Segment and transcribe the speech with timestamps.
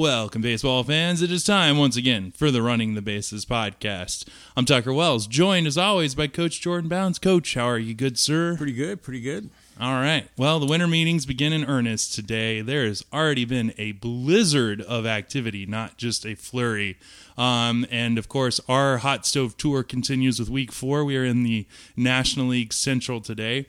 [0.00, 1.20] Welcome, baseball fans.
[1.20, 4.26] It is time once again for the Running the Bases podcast.
[4.56, 7.18] I'm Tucker Wells, joined as always by Coach Jordan Bounds.
[7.18, 8.56] Coach, how are you, good sir?
[8.56, 9.50] Pretty good, pretty good.
[9.78, 10.26] All right.
[10.38, 12.62] Well, the winter meetings begin in earnest today.
[12.62, 16.96] There has already been a blizzard of activity, not just a flurry.
[17.36, 21.04] Um, and of course, our hot stove tour continues with week four.
[21.04, 23.66] We are in the National League Central today.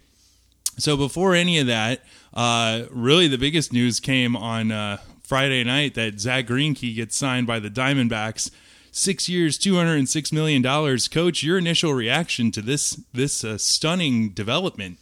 [0.78, 5.00] So before any of that, uh, really the biggest news came on uh,
[5.32, 8.52] Friday night that Zack Greinke gets signed by the Diamondbacks.
[8.92, 11.08] Six years, two hundred and six million dollars.
[11.08, 14.98] Coach, your initial reaction to this this uh, stunning development?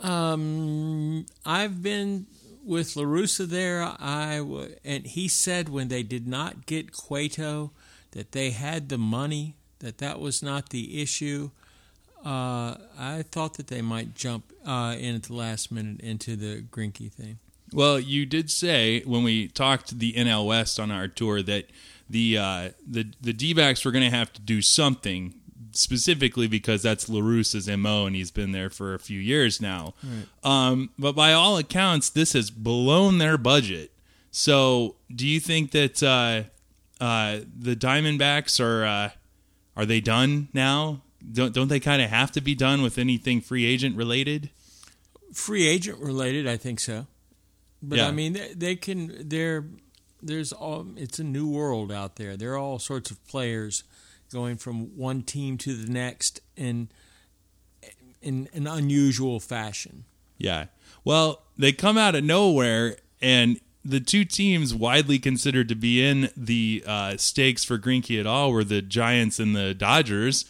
[0.00, 2.26] Um, I've been
[2.64, 3.82] with LaRussa there.
[3.98, 7.72] I w- and he said when they did not get Cueto
[8.12, 11.50] that they had the money, that that was not the issue.
[12.24, 16.62] Uh, I thought that they might jump uh, in at the last minute into the
[16.70, 17.40] Greinke thing.
[17.72, 21.70] Well, you did say when we talked to the NL West on our tour that
[22.08, 25.34] the uh, the the D-backs were going to have to do something
[25.72, 29.94] specifically because that's LaRussa's MO and he's been there for a few years now.
[30.02, 30.26] Right.
[30.42, 33.92] Um, but by all accounts, this has blown their budget.
[34.30, 36.44] So, do you think that uh,
[37.02, 39.10] uh, the Diamondbacks are uh,
[39.76, 41.02] are they done now?
[41.32, 44.50] Don't don't they kind of have to be done with anything free agent related?
[45.32, 47.06] Free agent related, I think so.
[47.88, 48.08] But yeah.
[48.08, 49.28] I mean, they, they can.
[49.28, 49.64] They're
[50.22, 50.86] there's all.
[50.96, 52.36] It's a new world out there.
[52.36, 53.84] There are all sorts of players
[54.32, 56.88] going from one team to the next in
[58.20, 60.04] in an unusual fashion.
[60.36, 60.66] Yeah.
[61.04, 66.30] Well, they come out of nowhere, and the two teams widely considered to be in
[66.36, 70.44] the uh, stakes for Greinke at all were the Giants and the Dodgers.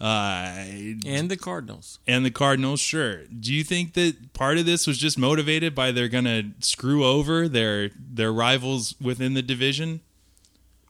[0.00, 0.64] Uh,
[1.04, 1.98] and the Cardinals.
[2.06, 3.24] And the Cardinals, sure.
[3.26, 7.04] Do you think that part of this was just motivated by they're going to screw
[7.04, 10.00] over their their rivals within the division?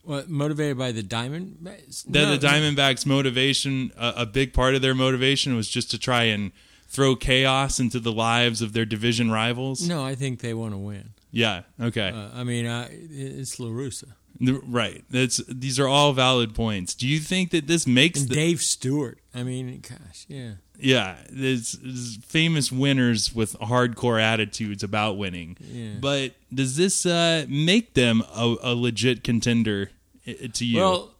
[0.03, 2.05] What, motivated by the Diamondbacks?
[2.05, 2.37] That no.
[2.37, 6.51] the Diamondbacks' motivation, a, a big part of their motivation was just to try and
[6.87, 9.87] throw chaos into the lives of their division rivals.
[9.87, 11.09] No, I think they want to win.
[11.31, 11.61] Yeah.
[11.79, 12.09] Okay.
[12.09, 14.13] Uh, I mean, I, it's LaRussa.
[14.41, 15.03] Right.
[15.09, 16.95] That's these are all valid points.
[16.95, 19.19] Do you think that this makes the, Dave Stewart?
[19.33, 20.53] I mean, gosh, yeah.
[20.79, 25.57] Yeah, there's, there's, famous winners with hardcore attitudes about winning.
[25.61, 25.91] Yeah.
[25.99, 29.91] But does this uh, make them a, a, legit contender
[30.25, 30.79] to you?
[30.79, 31.11] Well,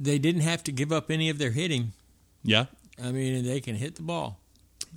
[0.00, 1.92] they didn't have to give up any of their hitting.
[2.42, 2.66] Yeah.
[3.02, 4.38] I mean, they can hit the ball.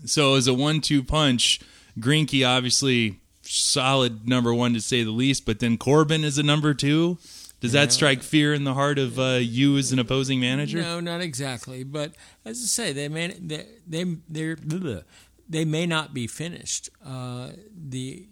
[0.06, 1.60] So as a one-two punch,
[2.00, 6.74] Greinke obviously solid number one to say the least, but then Corbin is a number
[6.74, 7.18] two.
[7.66, 10.80] Does that strike fear in the heart of uh, you as an opposing manager?
[10.80, 11.84] No, not exactly.
[11.84, 12.14] But
[12.46, 14.56] as I say, they may they they they
[15.50, 16.92] they may not be finished.
[17.04, 18.28] Uh, the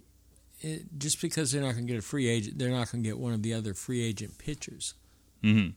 [0.62, 3.10] it, just because they're not going to get a free agent, they're not going to
[3.10, 4.94] get one of the other free agent pitchers.
[5.44, 5.72] Mm-hmm.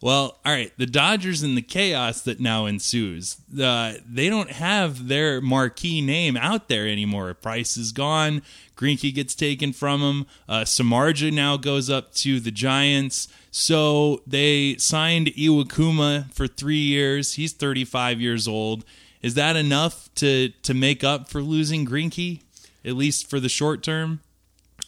[0.00, 0.72] Well, all right.
[0.76, 6.36] The Dodgers and the chaos that now ensues, uh, they don't have their marquee name
[6.36, 7.32] out there anymore.
[7.34, 8.42] Price is gone.
[8.76, 10.26] Greinke gets taken from them.
[10.48, 13.28] Uh, Samardzija now goes up to the Giants.
[13.50, 17.34] So they signed Iwakuma for three years.
[17.34, 18.84] He's 35 years old.
[19.22, 22.42] Is that enough to to make up for losing Greinke,
[22.84, 24.20] at least for the short term?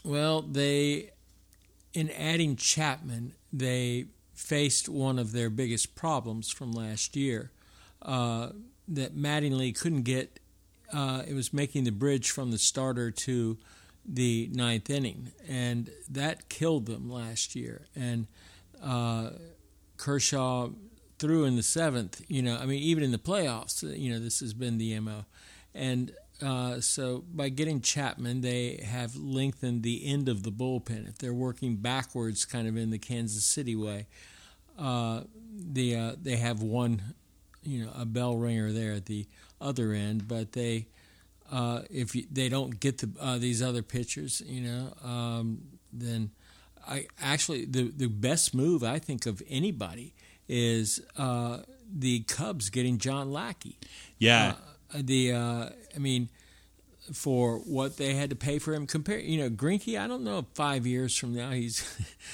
[0.04, 1.12] Well, they
[1.94, 4.04] in adding Chapman, they
[4.36, 7.50] faced one of their biggest problems from last year
[8.02, 8.50] uh,
[8.86, 10.38] that Mattingly couldn't get.
[10.92, 13.58] Uh, it was making the bridge from the starter to
[14.04, 17.86] the ninth inning, and that killed them last year.
[17.96, 18.28] And
[18.80, 19.30] uh,
[19.96, 20.68] Kershaw
[21.18, 22.22] threw in the seventh.
[22.28, 25.24] You know, I mean, even in the playoffs, you know, this has been the mo.
[25.74, 31.08] And uh, so by getting Chapman, they have lengthened the end of the bullpen.
[31.08, 34.06] If they're working backwards, kind of in the Kansas City way,
[34.78, 35.22] uh,
[35.58, 37.00] the uh, they have one,
[37.62, 39.26] you know, a bell ringer there at the
[39.60, 40.28] other end.
[40.28, 40.88] But they,
[41.50, 46.30] uh, if you, they don't get the, uh, these other pitchers, you know, um, then
[46.86, 50.12] I actually the the best move I think of anybody
[50.48, 51.60] is uh,
[51.90, 53.78] the Cubs getting John Lackey.
[54.18, 54.54] Yeah
[54.94, 56.28] the uh, I mean,
[57.12, 58.86] for what they had to pay for him.
[58.86, 59.98] Compare, you know, Greinke.
[59.98, 60.46] I don't know.
[60.54, 61.84] Five years from now, he's,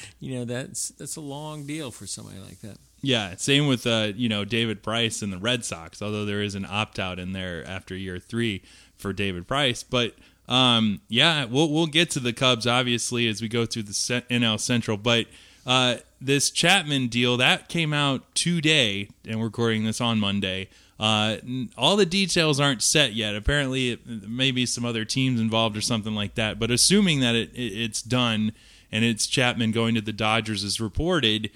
[0.20, 2.78] you know, that's that's a long deal for somebody like that.
[3.02, 6.00] Yeah, same with uh, you know David Price and the Red Sox.
[6.00, 8.62] Although there is an opt out in there after year three
[8.96, 10.14] for David Price, but
[10.48, 13.93] um, yeah, we'll we'll get to the Cubs obviously as we go through the
[14.31, 15.26] NL Central, but.
[15.64, 20.69] Uh, this Chapman deal that came out today, and we're recording this on Monday.
[21.02, 21.38] Uh,
[21.76, 23.34] all the details aren't set yet.
[23.34, 26.60] Apparently, it, maybe some other teams involved or something like that.
[26.60, 28.52] But assuming that it, it, it's done
[28.93, 31.50] and it's Chapman going to the Dodgers is reported.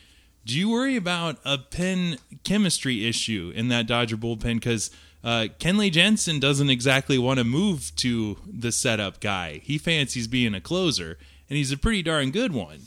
[0.45, 4.55] Do you worry about a pen chemistry issue in that Dodger bullpen?
[4.55, 4.91] Because
[5.23, 9.61] uh, Kenley Jansen doesn't exactly want to move to the setup guy.
[9.63, 11.19] He fancies being a closer,
[11.49, 12.81] and he's a pretty darn good one.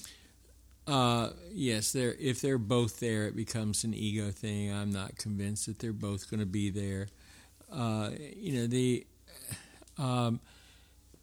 [0.90, 4.74] Uh, yes, they're if they're both there, it becomes an ego thing.
[4.74, 7.08] I'm not convinced that they're both going to be there.
[7.72, 9.06] Uh, you know the
[10.00, 10.40] um,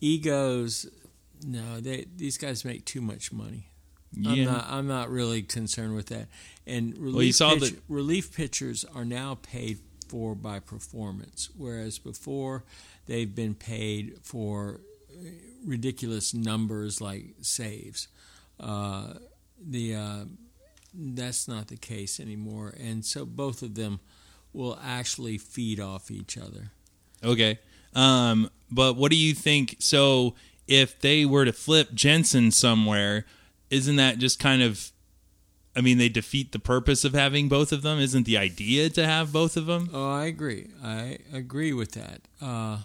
[0.01, 0.87] egos.
[1.45, 3.69] No, they these guys make too much money.
[4.25, 4.67] I'm not.
[4.69, 6.29] I'm not really concerned with that.
[6.67, 9.79] And relief, Well, pitch- that- relief pitchers are now paid
[10.09, 12.63] for by performance, whereas before
[13.07, 14.81] they've been paid for
[15.13, 15.29] uh,
[15.65, 18.09] ridiculous numbers like saves.
[18.61, 19.15] Uh,
[19.65, 20.25] the uh,
[20.95, 24.01] that's not the case anymore, and so both of them
[24.53, 26.71] will actually feed off each other.
[27.23, 27.59] Okay.
[27.95, 29.77] Um, but what do you think?
[29.79, 30.35] So,
[30.67, 33.25] if they were to flip Jansen somewhere,
[33.71, 34.91] isn't that just kind of?
[35.75, 37.99] I mean, they defeat the purpose of having both of them.
[37.99, 39.91] Isn't the idea to have both of them?
[39.93, 40.69] Oh, I agree.
[40.83, 42.23] I agree with that.
[42.41, 42.79] Uh,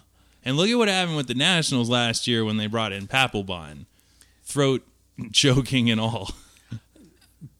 [0.44, 3.86] And look at what happened with the Nationals last year when they brought in Papelbon,
[4.44, 4.86] throat
[5.32, 6.32] choking and all.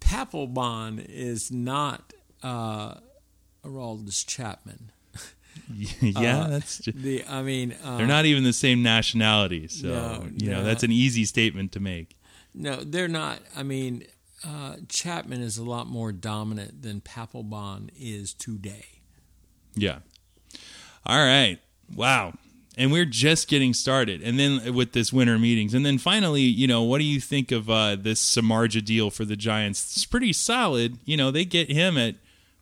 [0.00, 2.12] Papelbon is not
[2.43, 2.94] uh,
[3.64, 4.93] Aroldis Chapman.
[5.75, 6.79] yeah, Uh, that's.
[6.79, 10.58] Just, The I mean, uh, they're not even the same nationality, so No, you know
[10.58, 10.64] no.
[10.64, 12.17] that's an easy statement to make.
[12.55, 13.40] No, they're not.
[13.56, 14.05] I mean,
[14.44, 18.87] uh, Chapman is a lot more dominant than Papelbon is today.
[19.75, 20.00] Yeah.
[21.06, 21.58] All right.
[21.94, 22.34] Wow.
[22.76, 24.22] And we're just getting started.
[24.22, 25.74] And then with this winter meetings.
[25.74, 29.24] And then finally, you know, what do you think of uh, this Samardzija deal for
[29.24, 29.94] the Giants?
[29.94, 30.98] It's pretty solid.
[31.04, 32.14] You know, they get him at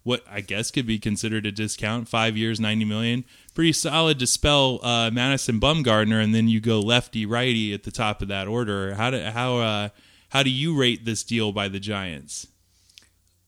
[0.02, 3.24] what I guess could be considered a discount, five years, 90 million.
[3.54, 6.22] Pretty solid to spell uh, Madison Bumgarner.
[6.22, 8.94] And then you go lefty, righty at the top of that order.
[8.94, 9.88] How do, how, uh,
[10.30, 12.48] how do you rate this deal by the Giants?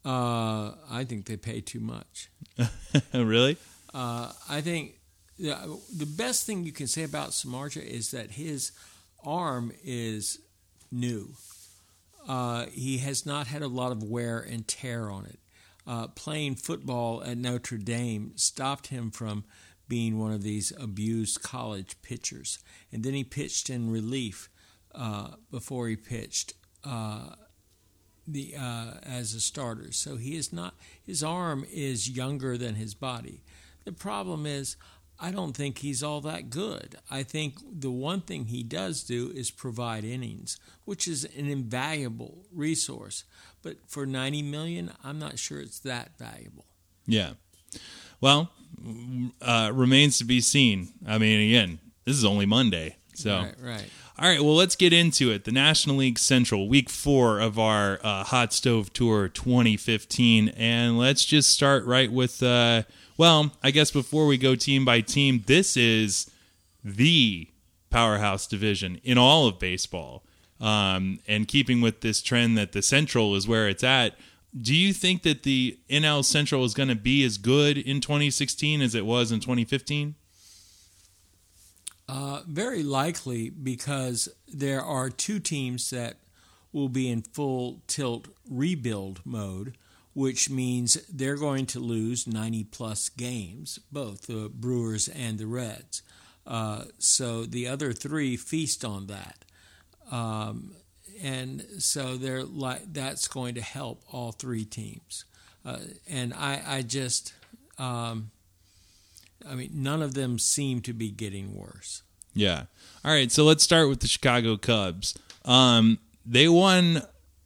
[0.05, 2.31] Uh, I think they pay too much.
[3.15, 3.57] really?
[3.95, 4.97] Uh, I think
[5.39, 8.73] the, best thing you can say about Samardzija is that his
[9.25, 10.39] arm is
[10.91, 11.35] new.
[12.29, 15.39] Uh, he has not had a lot of wear and tear on it.
[15.85, 19.45] Uh, playing football at Notre Dame stopped him from
[19.89, 22.61] being one of these abused college pitchers.
[22.93, 24.49] And then he pitched in relief
[24.95, 26.55] uh, before he pitched
[26.85, 27.35] uh,
[28.27, 29.91] the uh, as a starter.
[29.93, 30.75] So he is not.
[31.05, 33.43] His arm is younger than his body.
[33.85, 34.77] The problem is,
[35.25, 36.97] I don't think he's all that good.
[37.09, 42.39] I think the one thing he does do is provide innings, which is an invaluable
[42.53, 43.23] resource.
[43.63, 46.65] But for 90 million, I'm not sure it's that valuable.
[47.07, 47.35] Yeah.
[48.21, 48.51] Well,
[49.41, 50.89] uh, remains to be seen.
[51.07, 52.97] I mean, again, this is only Monday.
[53.15, 53.91] So, Right, right.
[54.19, 55.45] all right, well, let's get into it.
[55.45, 60.49] The National League Central, week four of our uh, Hot Stove Tour 2015.
[60.51, 62.83] And let's just start right with, uh,
[63.17, 66.31] well, I guess before we go team by team, this is
[66.85, 67.49] the
[67.91, 70.25] powerhouse division in all of baseball.
[70.61, 74.17] Um, and keeping with this trend that the Central is where it's at,
[74.59, 78.81] do you think that the NL Central is going to be as good in 2016
[78.81, 80.15] as it was in 2015?
[82.09, 86.17] Uh, very likely because there are two teams that
[86.73, 89.77] will be in full tilt rebuild mode,
[90.15, 96.03] which means they're going to lose 90 plus games, both the Brewers and the Reds.
[96.47, 99.45] Uh, so the other three feast on that.
[100.11, 100.75] Um,
[101.23, 105.25] and so they're like that's going to help all three teams.
[105.65, 105.79] Uh,
[106.09, 107.35] and I, I just,
[107.79, 108.33] um,
[109.49, 112.03] I mean, none of them seem to be getting worse.
[112.35, 112.65] Yeah.
[113.05, 113.31] All right.
[113.31, 115.17] So let's start with the Chicago Cubs.
[115.45, 117.03] Um, they won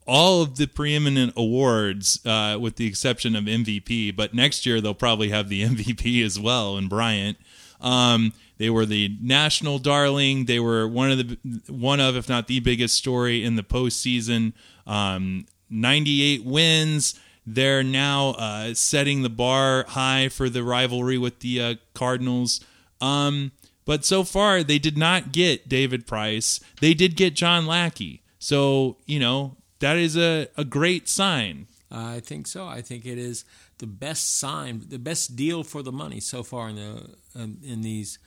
[0.07, 4.15] all of the preeminent awards, uh, with the exception of MVP.
[4.15, 7.39] But next year they'll probably have the MVP as well and Bryant.
[7.81, 10.47] Um, they were the national darling.
[10.47, 14.55] They were one of the one of, if not the biggest story in the postseason.
[14.87, 17.21] Um, 98 wins.
[17.47, 22.61] They're now uh, setting the bar high for the rivalry with the uh, Cardinals.
[23.01, 23.53] Um,
[23.85, 26.61] but so far, they did not get David Price.
[26.81, 28.23] They did get John Lackey.
[28.39, 31.67] So, you know, that is a, a great sign.
[31.91, 32.67] I think so.
[32.67, 33.45] I think it is
[33.79, 37.83] the best sign, the best deal for the money so far in the um, in
[37.83, 38.19] these,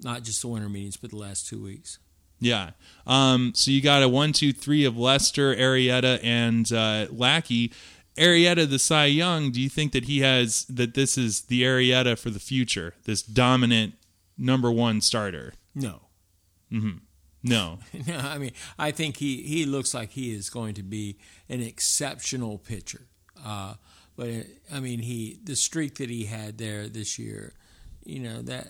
[0.00, 1.98] not just the winter meetings, but the last two weeks.
[2.40, 2.70] Yeah.
[3.06, 7.72] Um, so you got a one, two, three of Lester, Arrieta, and uh, Lackey.
[8.16, 12.16] Arrieta, the Cy Young, do you think that he has, that this is the Arrieta
[12.16, 12.94] for the future?
[13.04, 13.94] This dominant
[14.38, 15.54] number one starter?
[15.74, 16.02] No,
[17.44, 17.78] No.
[18.06, 21.60] no, I mean, I think he, he looks like he is going to be an
[21.60, 23.02] exceptional pitcher.
[23.44, 23.74] Uh,
[24.16, 24.30] but
[24.72, 27.52] I mean, he the streak that he had there this year,
[28.04, 28.68] you know that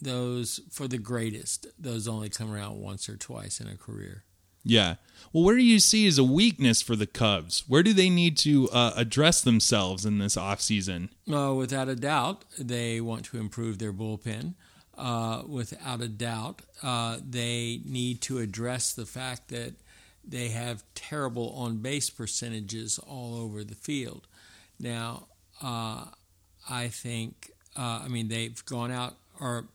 [0.00, 4.24] those for the greatest, those only come around once or twice in a career.
[4.64, 4.96] Yeah.
[5.32, 7.62] Well, where do you see as a weakness for the Cubs?
[7.68, 11.10] Where do they need to uh, address themselves in this offseason?
[11.32, 14.54] Uh, without a doubt, they want to improve their bullpen.
[14.96, 19.74] Uh, without a doubt, uh, they need to address the fact that
[20.26, 24.26] they have terrible on base percentages all over the field.
[24.80, 25.26] Now,
[25.62, 26.06] uh,
[26.68, 29.66] I think, uh, I mean, they've gone out or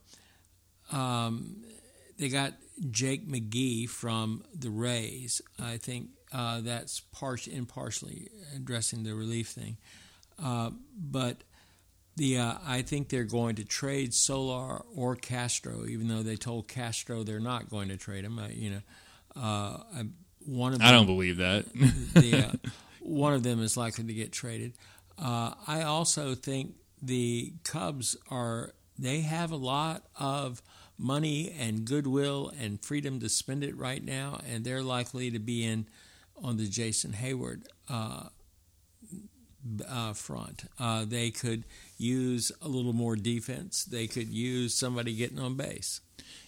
[0.90, 1.64] um,
[2.18, 2.54] they got
[2.90, 5.40] Jake McGee from the Rays.
[5.60, 9.76] I think uh, that's part impartially addressing the relief thing,
[10.42, 11.38] uh, but
[12.16, 16.68] the uh, I think they're going to trade Soler or Castro, even though they told
[16.68, 18.40] Castro they're not going to trade him.
[18.50, 19.78] you know, uh,
[20.44, 21.64] one of them, I don't believe that.
[22.14, 22.68] the, uh,
[23.00, 24.74] one of them is likely to get traded.
[25.18, 30.62] Uh, I also think the Cubs are they have a lot of
[30.98, 35.64] money and goodwill and freedom to spend it right now, and they're likely to be
[35.64, 35.86] in
[36.42, 38.28] on the Jason Heyward uh,
[39.88, 40.64] uh, front.
[40.78, 41.64] Uh, they could
[41.98, 43.84] use a little more defense.
[43.84, 46.00] They could use somebody getting on base.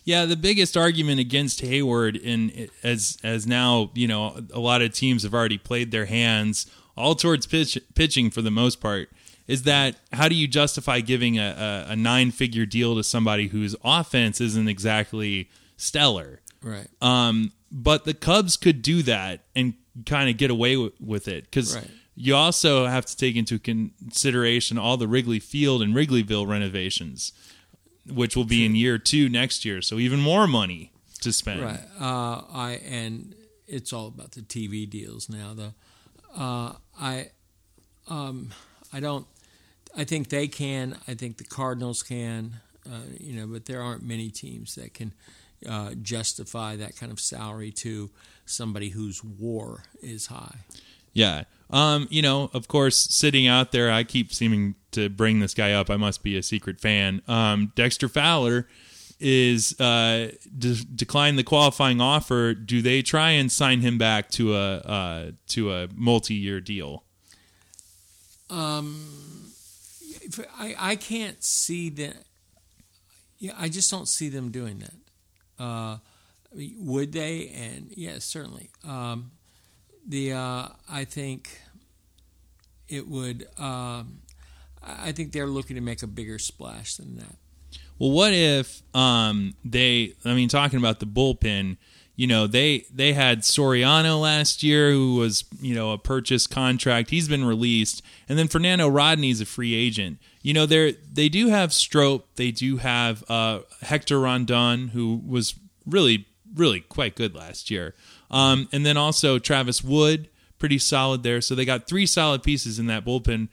[0.05, 4.93] Yeah, the biggest argument against Heyward, in as as now you know, a lot of
[4.93, 9.11] teams have already played their hands all towards pitch, pitching for the most part.
[9.47, 13.49] Is that how do you justify giving a, a, a nine figure deal to somebody
[13.49, 16.41] whose offense isn't exactly stellar?
[16.63, 16.89] Right.
[17.03, 19.75] Um, but the Cubs could do that and
[20.07, 21.91] kind of get away with, with it because Right.
[22.17, 27.33] You also have to take into consideration all the Wrigley Field and Wrigleyville renovations,
[28.07, 29.83] which will be in year two next year.
[29.83, 31.63] So even more money to spend.
[31.63, 31.81] Right.
[32.01, 33.35] Uh, I and
[33.67, 35.55] it's all about the TV deals now.
[35.55, 35.75] Though
[36.37, 37.31] uh, I,
[38.09, 38.51] um,
[38.93, 39.27] I don't.
[39.97, 40.97] I think they can.
[41.07, 42.57] I think the Cardinals can.
[42.87, 45.15] Uh, you know, but there aren't many teams that can
[45.69, 48.11] uh, justify that kind of salary to
[48.45, 50.57] somebody whose WAR is high.
[51.15, 51.45] Yeah.
[51.71, 55.73] Um, you know, of course, sitting out there, I keep seeming to bring this guy
[55.73, 55.91] up.
[55.91, 57.23] I must be a secret fan.
[57.27, 58.69] Um, Dexter Fowler
[59.19, 62.55] is uh, de- declined the qualifying offer.
[62.55, 67.05] Do they try and sign him back to a uh, to a multi year deal?
[68.51, 69.51] Um,
[70.59, 72.17] I I can't see that.
[73.39, 75.63] Yeah, I just don't see them doing that.
[75.63, 75.99] Uh,
[76.79, 77.49] would they?
[77.49, 78.71] And yes, certainly.
[78.87, 79.33] Um,
[80.07, 81.61] the uh, I think
[82.89, 83.47] it would.
[83.59, 84.05] I
[84.87, 87.37] I think they're looking to make a bigger splash than that.
[87.99, 90.15] Well, what if um, they?
[90.25, 91.77] I mean, talking about the bullpen,
[92.17, 97.11] you know, they they had Soriano last year, who was you know a purchase contract.
[97.11, 100.19] He's been released, and then Fernando Rodney's a free agent.
[100.43, 105.55] You know, they they do have Strop, they do have uh, Hector Rondon, who was
[105.87, 107.95] really really quite good last year,
[108.31, 110.29] um, and then also Travis Wood,
[110.59, 111.41] pretty solid there.
[111.41, 113.49] So they got three solid pieces in that bullpen.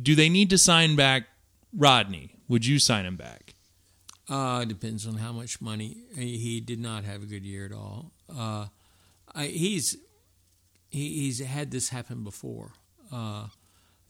[0.00, 1.24] Do they need to sign back
[1.76, 2.34] Rodney?
[2.48, 3.54] Would you sign him back?
[4.28, 5.96] Uh, depends on how much money.
[6.14, 8.12] He, did not have a good year at all.
[8.32, 8.66] Uh,
[9.34, 9.96] I, he's
[10.90, 12.72] he, he's had this happen before.
[13.12, 13.48] Uh, I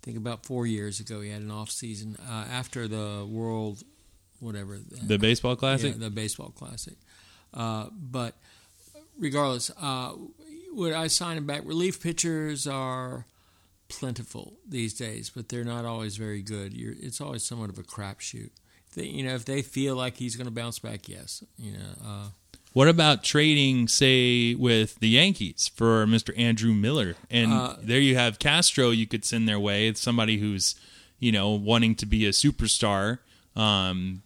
[0.03, 3.83] think about four years ago, he had an off season uh, after the World,
[4.41, 5.95] whatever The baseball classic.
[5.95, 6.95] yeah, the baseball classic.
[7.53, 8.35] Uh, but
[9.21, 10.15] regardless, uh,
[10.73, 11.63] would I sign him back?
[11.65, 13.27] Relief pitchers are
[13.89, 16.73] plentiful these days, but they're not always very good.
[16.73, 18.51] You're, it's always somewhat of a crapshoot.
[18.97, 21.45] You know, if they feel like he's going to bounce back, yes.
[21.57, 22.27] You know, uh,
[22.73, 26.37] What about trading, say, with the Yankees for Mr.
[26.39, 27.15] Andrew Miller?
[27.31, 28.91] And Uh, there you have Castro.
[28.91, 29.87] You could send their way.
[29.87, 30.75] It's somebody who's,
[31.19, 33.19] you know, wanting to be a superstar.
[33.55, 34.23] Um,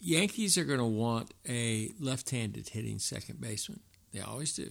[0.00, 3.80] Yankees are going to want a left-handed hitting second baseman.
[4.12, 4.70] They always do.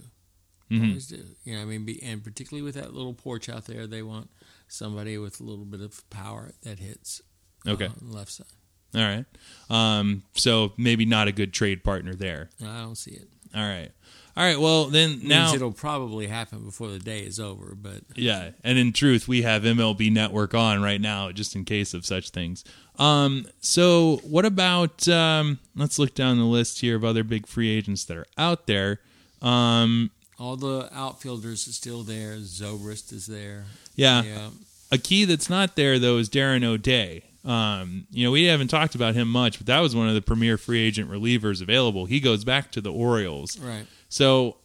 [0.70, 0.88] Mhm.
[0.88, 1.22] Always do.
[1.44, 4.30] You know, I mean, be, and particularly with that little porch out there, they want
[4.68, 7.20] somebody with a little bit of power that hits.
[7.66, 7.86] Okay.
[7.86, 8.46] uh, left side.
[8.94, 9.24] all right.
[9.70, 12.50] Um, so maybe not a good trade partner there.
[12.62, 13.28] I don't see it.
[13.54, 13.90] All right.
[14.34, 14.58] All right.
[14.58, 15.52] Well, then now.
[15.52, 19.62] It'll probably happen before the day is over, but Yeah, and in truth, we have
[19.64, 22.64] MLB Network on right now just in case of such things.
[22.98, 25.06] Um, so what about?
[25.06, 28.66] Um, let's look down the list here of other big free agents that are out
[28.66, 29.00] there.
[29.42, 32.36] Um, all the outfielders are still there.
[32.36, 33.64] Zobrist is there.
[33.96, 34.48] yeah, Yeah.
[34.90, 37.24] a key that's not there though is Darren O'Day.
[37.44, 40.22] Um, you know, we haven't talked about him much, but that was one of the
[40.22, 42.06] premier free agent relievers available.
[42.06, 43.58] He goes back to the Orioles.
[43.58, 43.84] Right.
[44.08, 44.58] So,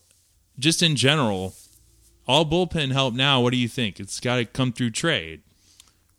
[0.60, 1.56] just in general,
[2.28, 3.42] all bullpen help now.
[3.42, 4.00] What do you think?
[4.00, 5.42] It's got to come through trade.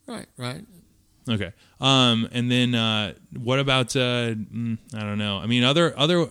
[0.07, 0.27] Right.
[0.37, 0.65] Right.
[1.29, 1.53] Okay.
[1.81, 3.95] Um, and then uh, what about?
[3.95, 5.39] Uh, mm, I don't know.
[5.39, 6.27] I mean, other other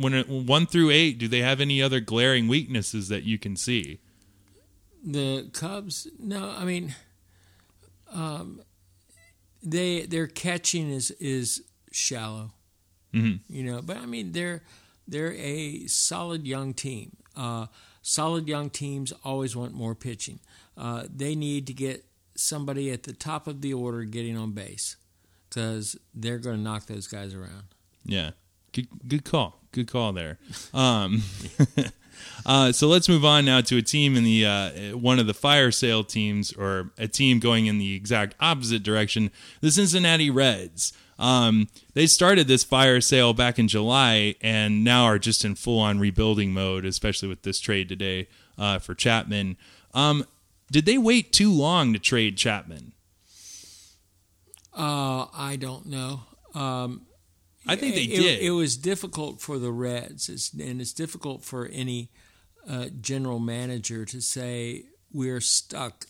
[0.00, 3.56] when it, one through eight, do they have any other glaring weaknesses that you can
[3.56, 4.00] see?
[5.04, 6.94] The Cubs, no, I mean,
[8.12, 8.60] um,
[9.62, 12.52] they their catching is is shallow,
[13.14, 13.52] Mm-hmm.
[13.52, 13.82] you know.
[13.82, 14.62] But I mean, they're
[15.08, 17.16] they're a solid young team.
[17.36, 17.66] Uh,
[18.02, 20.40] solid young teams always want more pitching.
[20.76, 22.04] Uh, they need to get
[22.34, 24.96] somebody at the top of the order getting on base
[25.48, 27.64] because they're going to knock those guys around.
[28.04, 28.30] Yeah.
[28.72, 29.59] Good, good call.
[29.72, 30.38] Good call there.
[30.74, 31.22] Um,
[32.46, 35.34] uh, so let's move on now to a team in the uh, one of the
[35.34, 39.30] fire sale teams, or a team going in the exact opposite direction.
[39.60, 40.92] The Cincinnati Reds.
[41.20, 45.78] Um, they started this fire sale back in July, and now are just in full
[45.78, 48.26] on rebuilding mode, especially with this trade today
[48.58, 49.56] uh, for Chapman.
[49.92, 50.24] Um,
[50.72, 52.92] did they wait too long to trade Chapman?
[54.72, 56.22] Uh, I don't know.
[56.54, 57.06] Um,
[57.70, 58.40] I think they it, did.
[58.40, 62.10] It, was difficult for the Reds, it's, and it's difficult for any
[62.68, 66.06] uh, general manager to say we're stuck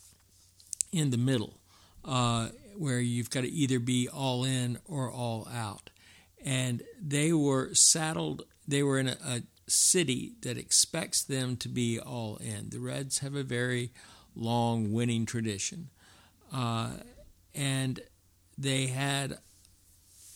[0.93, 1.61] in the middle,
[2.05, 5.91] uh, where you've got to either be all in or all out.
[6.43, 8.45] And they were saddled.
[8.67, 12.71] They were in a, a city that expects them to be all in.
[12.71, 13.93] The Reds have a very
[14.35, 15.91] long winning tradition,
[16.53, 16.93] uh,
[17.55, 18.01] and
[18.57, 19.39] they had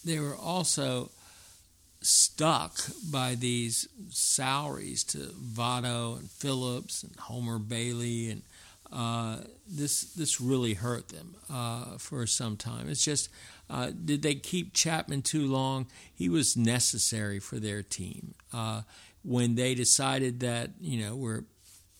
[0.04, 1.10] they were also
[2.04, 2.78] stuck
[3.10, 8.42] by these salaries to Votto and Phillips and Homer Bailey, and
[8.92, 12.88] uh, this this really hurt them uh, for some time.
[12.88, 13.30] It's just
[13.70, 15.86] uh, did they keep Chapman too long?
[16.14, 18.34] He was necessary for their team.
[18.52, 18.82] Uh,
[19.24, 21.44] when they decided that you know we're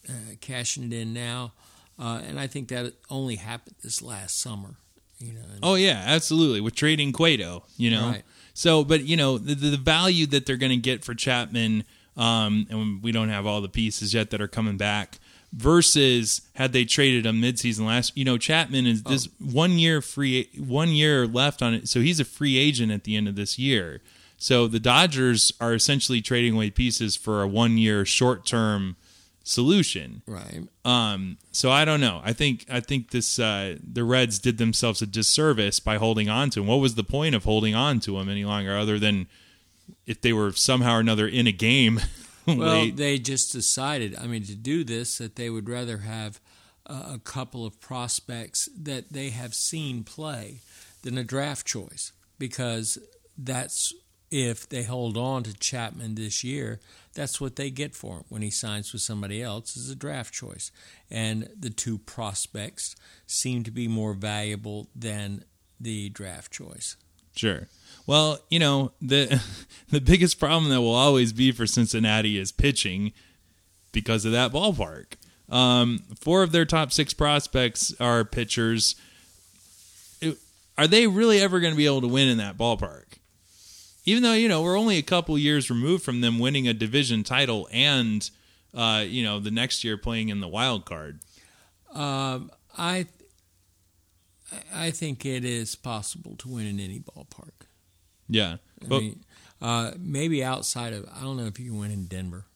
[0.08, 1.52] uh, cashing it in now,
[1.98, 4.76] uh, and I think that only happened this last summer.
[5.18, 6.60] You know, Oh yeah, absolutely.
[6.60, 8.08] With trading Cueto, you know.
[8.08, 8.22] Right.
[8.54, 11.84] So, but you know, the, the value that they're going to get for Chapman,
[12.16, 15.18] um, and we don't have all the pieces yet that are coming back.
[15.52, 20.48] Versus had they traded him midseason last, you know, Chapman is this one year free,
[20.58, 23.56] one year left on it, so he's a free agent at the end of this
[23.56, 24.00] year.
[24.36, 28.96] So the Dodgers are essentially trading away pieces for a one year short term
[29.44, 30.22] solution.
[30.26, 30.62] right.
[30.84, 32.20] Um, so I don't know.
[32.24, 36.50] I think I think this uh, the Reds did themselves a disservice by holding on
[36.50, 36.66] to him.
[36.66, 39.28] What was the point of holding on to him any longer, other than
[40.06, 42.00] if they were somehow or another in a game
[42.46, 46.40] Well, they just decided, I mean, to do this, that they would rather have
[46.86, 50.60] uh, a couple of prospects that they have seen play
[51.02, 52.98] than a draft choice because
[53.38, 53.94] that's
[54.30, 56.80] if they hold on to Chapman this year,
[57.14, 60.34] that's what they get for him when he signs with somebody else is a draft
[60.34, 60.70] choice.
[61.10, 62.96] And the two prospects
[63.26, 65.44] seem to be more valuable than
[65.80, 66.96] the draft choice.
[67.36, 67.68] Sure.
[68.06, 69.42] Well, you know the
[69.90, 73.12] the biggest problem that will always be for Cincinnati is pitching
[73.92, 75.14] because of that ballpark.
[75.48, 78.96] Um, four of their top six prospects are pitchers.
[80.20, 80.38] It-
[80.78, 83.04] Are they really ever going to be able to win in that ballpark?
[84.04, 87.22] Even though you know we're only a couple years removed from them winning a division
[87.22, 88.28] title and
[88.74, 91.20] uh, you know the next year playing in the wild card.
[91.92, 93.06] Um, I
[94.74, 97.66] I think it is possible to win in any ballpark.
[98.28, 99.24] Yeah, I but mean,
[99.60, 102.46] uh, maybe outside of I don't know if you can win in Denver.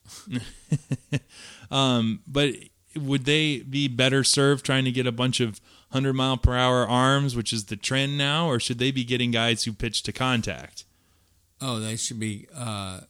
[1.71, 2.55] Um, but
[2.95, 6.87] would they be better served trying to get a bunch of 100 mile per hour
[6.87, 10.11] arms, which is the trend now, or should they be getting guys who pitch to
[10.11, 10.85] contact?
[11.61, 12.47] Oh, they should be.
[12.55, 13.01] Uh,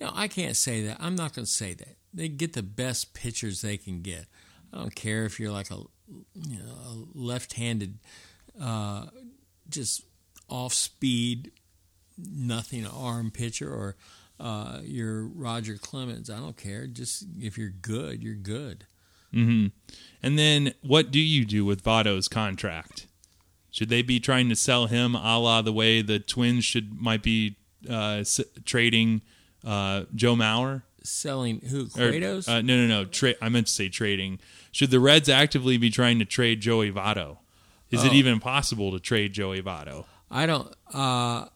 [0.00, 0.98] no, I can't say that.
[1.00, 1.96] I'm not going to say that.
[2.12, 4.26] They get the best pitchers they can get.
[4.72, 5.76] I don't care if you're like a
[6.34, 7.98] you know a left-handed,
[8.60, 9.06] uh,
[9.68, 10.02] just
[10.48, 11.52] off-speed,
[12.18, 13.96] nothing arm pitcher, or
[14.38, 16.28] uh, you're Roger Clemens.
[16.30, 16.86] I don't care.
[16.86, 18.86] Just if you're good, you're good.
[19.32, 19.66] hmm
[20.22, 23.06] And then what do you do with Votto's contract?
[23.76, 27.22] Should they be trying to sell him a la the way the Twins should might
[27.22, 27.56] be
[27.90, 29.20] uh, s- trading
[29.66, 30.80] uh, Joe Mauer?
[31.02, 31.82] Selling who?
[31.82, 32.48] Or, Kratos?
[32.48, 33.04] uh, no, no, no.
[33.04, 34.38] Tra- I meant to say trading.
[34.72, 37.36] Should the Reds actively be trying to trade Joey Votto?
[37.90, 38.14] Is it Oh.
[38.14, 40.06] even possible to trade Joey Votto?
[40.30, 40.72] I don't.
[40.94, 41.48] Uh,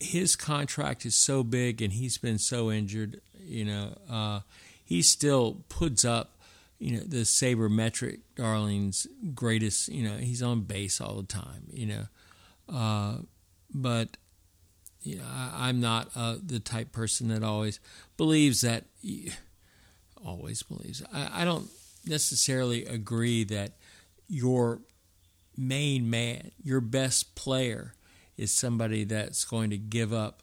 [0.00, 3.20] his contract is so big, and he's been so injured.
[3.44, 4.40] You know, uh,
[4.82, 6.35] he still puts up
[6.78, 9.88] you know the sabermetric darling's greatest.
[9.88, 11.64] You know he's on base all the time.
[11.70, 13.18] You know, uh,
[13.72, 14.16] but
[15.02, 17.80] you know I, am not uh, the type person that always
[18.16, 18.84] believes that.
[20.24, 21.04] Always believes.
[21.12, 21.68] I, I don't
[22.04, 23.72] necessarily agree that
[24.28, 24.80] your
[25.56, 27.94] main man, your best player,
[28.36, 30.42] is somebody that's going to give up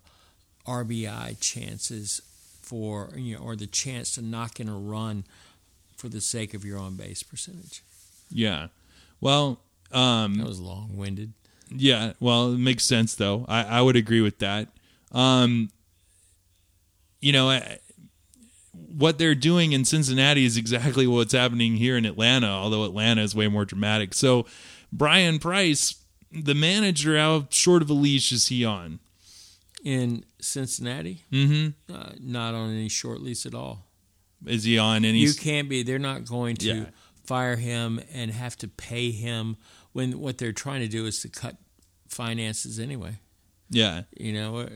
[0.65, 2.22] RBI chances
[2.62, 5.26] for you know, or the chance to knock in a run
[6.04, 7.82] for the sake of your on base percentage.
[8.30, 8.68] Yeah.
[9.22, 9.62] Well,
[9.94, 11.32] um, that was long winded.
[11.70, 12.12] Yeah.
[12.20, 13.46] Well, it makes sense though.
[13.48, 14.68] I, I would agree with that.
[15.13, 15.70] Um,
[17.22, 17.80] you know, I,
[18.74, 23.34] what they're doing in Cincinnati is exactly what's happening here in Atlanta, although Atlanta is
[23.34, 24.13] way more dramatic.
[24.13, 24.46] So,
[24.92, 25.96] Bryan Price,
[26.34, 29.00] the manager, how short of a leash is he on?
[29.86, 31.24] In Cincinnati?
[31.32, 31.96] Mm-hmm.
[31.96, 33.86] Uh, not on any short lease at all.
[34.45, 35.19] Is he on any?
[35.19, 35.84] You can't be.
[35.84, 36.86] They're not going to Yeah.
[37.25, 39.58] fire him and have to pay him
[39.93, 41.58] when what they're trying to do is to cut
[42.08, 43.19] finances anyway.
[43.69, 44.03] Yeah.
[44.17, 44.67] You know,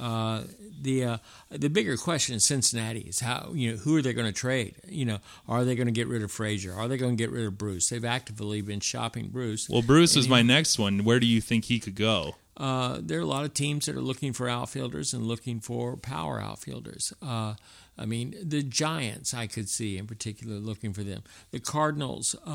[0.00, 0.42] uh,
[0.82, 1.16] the uh,
[1.50, 4.76] the bigger question in Cincinnati is how you know who are they going to trade?
[4.88, 6.72] You know, are they going to get rid of Frazier?
[6.74, 7.88] Are they going to get rid of Bruce?
[7.90, 9.68] They've actively been shopping Bruce.
[9.68, 11.04] Well, Bruce And is he- my next one.
[11.04, 12.36] Where do you think he could go?
[12.56, 15.96] Uh, there are a lot of teams that are looking for outfielders and looking for
[15.96, 17.12] power outfielders.
[17.22, 17.54] Uh,
[17.96, 21.22] I mean, the Giants, I could see in particular looking for them.
[21.52, 22.50] The Cardinals uh,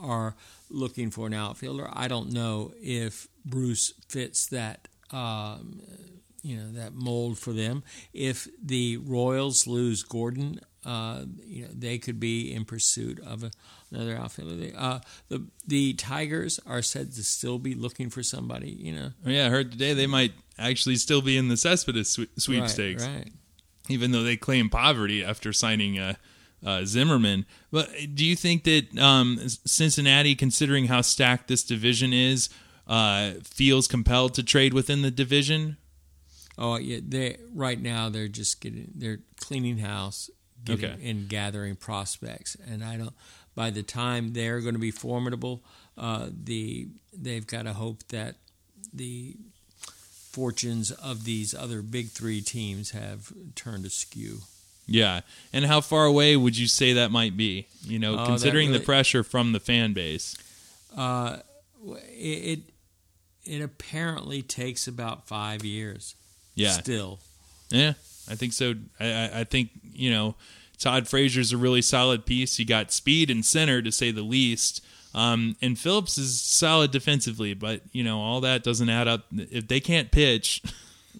[0.00, 0.34] are
[0.70, 1.90] looking for an outfielder.
[1.92, 4.88] I don't know if Bruce fits that.
[5.10, 5.80] Um,
[6.42, 7.82] you know that mold for them.
[8.12, 13.50] If the Royals lose Gordon, uh, you know they could be in pursuit of a,
[13.90, 14.72] another outfielder.
[14.76, 18.70] Uh, the the Tigers are said to still be looking for somebody.
[18.70, 22.18] You know, Oh, yeah, I heard today they might actually still be in the Cespedes
[22.36, 23.32] sweepstakes, Right, right.
[23.88, 26.14] even though they claim poverty after signing uh,
[26.64, 27.44] uh, Zimmermann.
[27.70, 32.48] But do you think that um, Cincinnati, considering how stacked this division is,
[32.86, 35.76] uh, feels compelled to trade within the division?
[36.58, 40.30] Oh yeah, they right now they're just getting they're cleaning house,
[40.64, 41.10] getting Okay.
[41.10, 43.14] and gathering prospects, and I don't.
[43.54, 45.62] By the time they're going to be formidable,
[45.98, 48.36] uh, the they've got to hope that
[48.92, 49.36] the
[50.30, 54.40] fortunes of these other big three teams have turned askew.
[54.86, 55.20] Yeah,
[55.52, 57.66] and how far away would you say that might be?
[57.82, 60.36] You know, Oh, considering the pressure from the fan base.
[60.96, 61.38] Uh,
[62.12, 62.60] it, it
[63.44, 66.14] it apparently takes about five years.
[66.60, 67.18] Yeah, Still,
[67.70, 67.94] Yeah,
[68.28, 68.74] I think so.
[68.98, 70.34] I, I, I think you know
[70.78, 72.58] Todd Frazier's a really solid piece.
[72.58, 74.84] You got speed and center to say the least.
[75.14, 79.68] Um, and Phillips is solid defensively, but you know all that doesn't add up if
[79.68, 80.62] they can't pitch.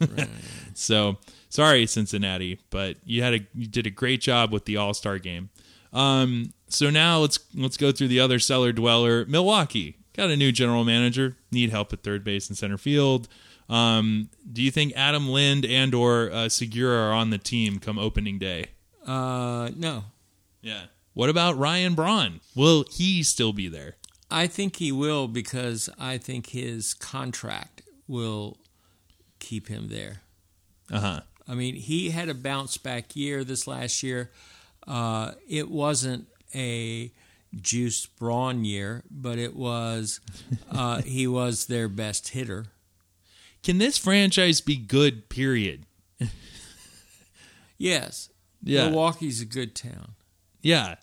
[0.74, 1.16] so
[1.48, 5.18] sorry, Cincinnati, but you had a you did a great job with the All Star
[5.18, 5.50] game.
[5.92, 9.96] Um, so now let's let's go through the other cellar dweller, Milwaukee.
[10.14, 11.36] Got a new general manager.
[11.50, 13.28] Need help at third base and center field.
[13.70, 17.98] Um, do you think Adam Lind and or uh, Segura are on the team come
[17.98, 18.66] opening day?
[19.06, 20.04] uh, no,
[20.60, 20.82] Yeah.
[21.12, 22.40] What about Ryan Braun?
[22.54, 23.96] Will he still be there?
[24.30, 28.58] I think he will because I think his contract will
[29.40, 30.20] keep him there.
[30.90, 31.20] Uh huh.
[31.48, 34.30] I mean, he had a bounce back year this last year.
[34.86, 37.10] Uh, it wasn't a
[37.60, 40.20] Juice Braun year, but it was
[40.70, 42.66] uh, he was their best hitter.
[43.62, 45.28] Can this franchise be good?
[45.28, 45.86] Period.
[47.80, 48.28] Yes,
[48.62, 48.90] Yeah.
[48.90, 50.12] Milwaukee's a good town.
[50.60, 50.96] Yeah.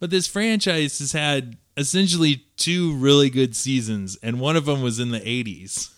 [0.00, 4.98] But this franchise has had essentially two really good seasons, and one of them was
[4.98, 5.92] in the 80s.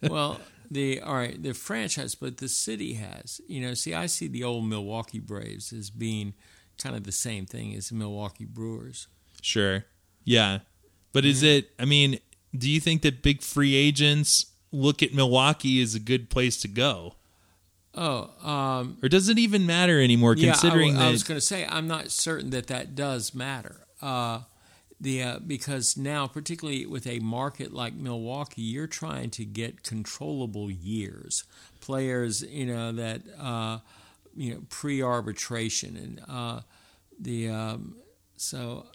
[0.10, 0.40] well,
[0.70, 3.42] the all right, the franchise, but the city has.
[3.46, 6.32] You know, see, I see the old Milwaukee Braves as being
[6.82, 9.06] kind of the same thing as the Milwaukee Brewers.
[9.42, 9.84] Sure.
[10.24, 10.60] Yeah.
[11.12, 11.58] But is mm-hmm.
[11.58, 12.20] it, I mean,
[12.56, 16.68] do you think that big free agents look at Milwaukee as a good place to
[16.68, 17.14] go?
[17.94, 21.36] Oh, um, Or does it even matter anymore yeah, I considering w- I, was going
[21.38, 23.86] to say I'm not certain that that does matter.
[24.00, 24.40] Uh,
[24.98, 30.70] the uh, because now, particularly with a market like Milwaukee, you're trying to get controllable
[30.70, 31.44] years,
[31.80, 33.78] players you know that uh,
[34.36, 36.60] you know pre-arbitration and uh,
[37.18, 37.96] the um,
[38.36, 38.86] so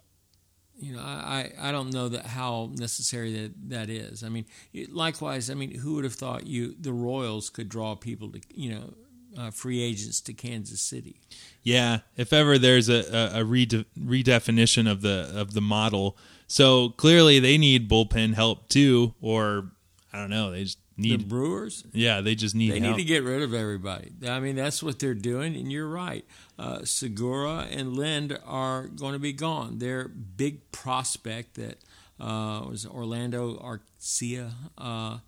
[0.79, 4.23] you know I, I don't know that how necessary that that is.
[4.23, 7.95] I mean, it- likewise, I mean, who would have thought you the Royals could draw
[7.95, 8.93] people to you know
[9.37, 11.19] uh, free agents to Kansas City?
[11.63, 13.03] Yeah, if ever there's a,
[13.35, 18.69] a, a rede- redefinition of the of the model, so clearly they need bullpen help
[18.69, 19.71] too, or
[20.13, 21.27] I don't know, they just The need.
[21.27, 22.95] Brewers, yeah, they just need they help.
[22.97, 24.11] need to get rid of everybody.
[24.27, 26.25] I mean, that's what they're doing, and you're right.
[26.59, 29.77] Uh, Segura and Lind are going to be gone.
[29.79, 31.77] Their big prospect that
[32.19, 34.51] uh, was Orlando Arcia.
[34.77, 35.19] Uh,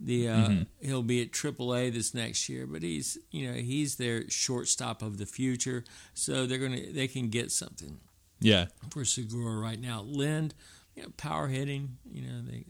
[0.00, 0.62] the uh, Mm-hmm.
[0.88, 5.18] he'll be at AAA this next year, but he's you know he's their shortstop of
[5.18, 8.00] the future, so they're gonna they can get something
[8.40, 10.02] yeah, for Segura right now.
[10.02, 10.54] Lind,
[10.96, 12.64] you know, power hitting, you know they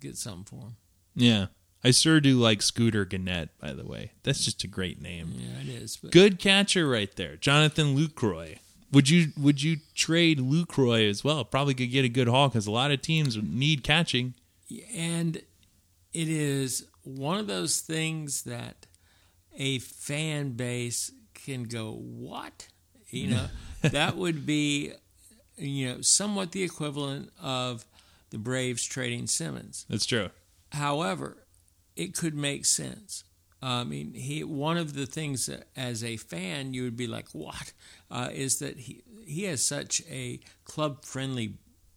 [0.00, 0.76] get something for him.
[1.14, 1.46] yeah.
[1.84, 4.12] I sure do like Scooter Gennett, by the way.
[4.22, 5.34] That's just a great name.
[5.36, 5.96] Yeah, it is.
[5.98, 8.58] But Good catcher right there, Jonathan Lucroy.
[8.92, 11.44] Would you would you trade Lucroy as well?
[11.44, 14.34] Probably could get a good haul because a lot of teams need catching.
[14.94, 18.86] and it is one of those things that
[19.58, 22.68] a fan base can go what
[23.10, 23.46] you know
[23.82, 24.92] that would be
[25.56, 27.84] you know somewhat the equivalent of
[28.30, 30.30] the braves trading simmons That's true.
[30.72, 31.36] however
[31.96, 33.24] it could make sense
[33.62, 37.28] i mean he one of the things that as a fan you would be like
[37.32, 37.72] what
[38.10, 41.54] uh, is that he he has such a club friendly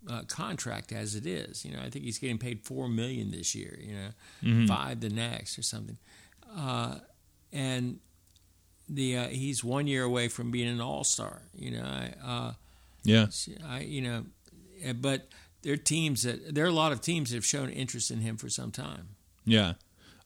[0.09, 1.65] uh, contract as it is.
[1.65, 3.77] You know, I think he's getting paid four million this year.
[3.81, 5.97] You know, five the next or something.
[6.55, 6.99] Uh,
[7.51, 7.99] and
[8.87, 11.41] the uh, he's one year away from being an all star.
[11.53, 12.53] You know, I, uh,
[13.03, 14.25] Yeah, I you know,
[14.87, 15.27] uh, but
[15.63, 18.21] there are teams that there are a lot of teams that have shown interest in
[18.21, 19.09] him for some time.
[19.45, 19.73] yeah.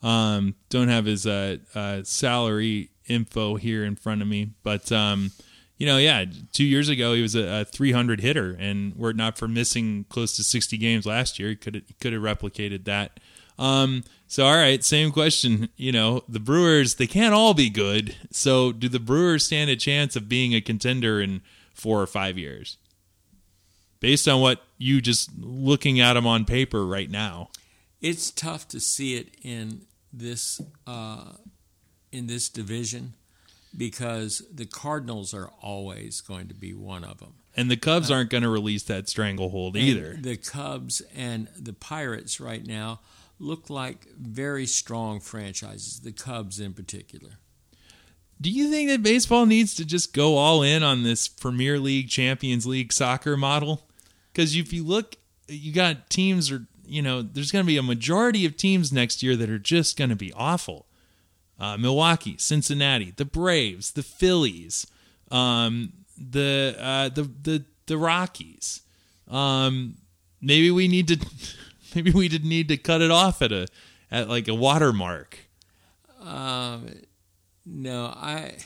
[0.04, 5.32] Um, don't have his uh, uh, salary info here in front of me, but um,
[5.78, 9.16] you know, yeah, two years ago he was a, a 300 hitter, and were it
[9.16, 13.20] not for missing close to 60 games last year, he could could have replicated that.
[13.58, 15.70] Um, so all right, same question.
[15.78, 18.16] You know, the Brewers they can't all be good.
[18.32, 21.42] So do the Brewers stand a chance of being a contender in
[21.74, 22.78] four or five years?
[24.00, 27.50] Based on what you just looking at them on paper right now.
[28.02, 31.34] It's tough to see it in this uh,
[32.12, 33.14] in this division
[33.76, 37.36] because the Cardinals are always going to be one of them.
[37.56, 40.18] And the Cubs aren't going to release that stranglehold either.
[40.20, 43.02] The Cubs and the Pirates right now
[43.40, 46.00] look like very strong franchises.
[46.00, 47.32] The Cubs in particular.
[48.40, 52.10] Do you think that baseball needs to just go all in on this Premier League,
[52.10, 53.88] Champions League soccer model?
[54.32, 55.16] Because if you look,
[55.48, 59.24] you got teams or you know, there's going to be a majority of teams next
[59.24, 60.88] year that are just going to be awful.
[61.58, 64.86] Uh, Milwaukee, Cincinnati, the Braves, the Phillies,
[65.32, 68.82] um, the uh, the the the Rockies.
[69.30, 69.96] Um,
[70.42, 71.26] maybe we need to,
[71.96, 73.68] maybe we did need to cut it off at a
[74.12, 75.38] at like a watermark.
[76.22, 76.90] Um,
[77.66, 78.58] no, I.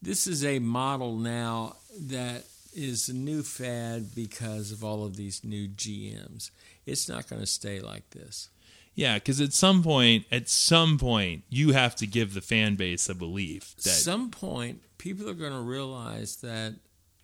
[0.00, 2.44] This is a model now that
[2.74, 6.50] is a new fad because of all of these new GMs.
[6.86, 8.50] It's not going to stay like this.
[8.94, 13.08] Yeah, because at some point, at some point, you have to give the fan base
[13.08, 16.74] a belief that some point, people are going to realize that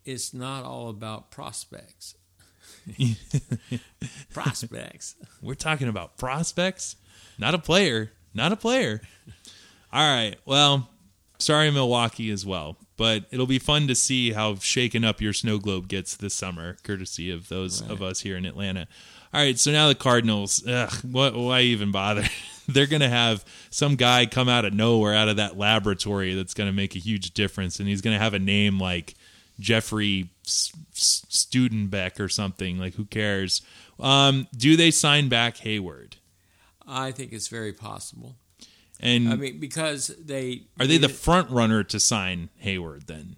[0.03, 2.15] it's not all about prospects.
[4.33, 5.15] prospects.
[5.41, 6.95] we're talking about prospects,
[7.37, 9.01] not a player, not a player.
[9.93, 10.89] All right, well,
[11.37, 15.57] sorry Milwaukee as well, but it'll be fun to see how shaken up your snow
[15.57, 18.87] globe gets this summer, courtesy of those of us here in Atlanta.
[19.33, 20.65] All right, so now the Cardinals.
[20.67, 21.35] Ugh, what?
[21.35, 22.25] Why even bother?
[22.67, 26.53] They're going to have some guy come out of nowhere, out of that laboratory, that's
[26.53, 29.15] going to make a huge difference, and he's going to have a name like
[29.59, 32.77] Jeffrey Studenbeck or something.
[32.77, 33.61] Like, who cares?
[33.99, 36.13] Um, do they sign back Heyward?
[36.87, 38.35] I think it's very possible.
[38.99, 43.37] And I mean, because they are they the front runner to sign Heyward then?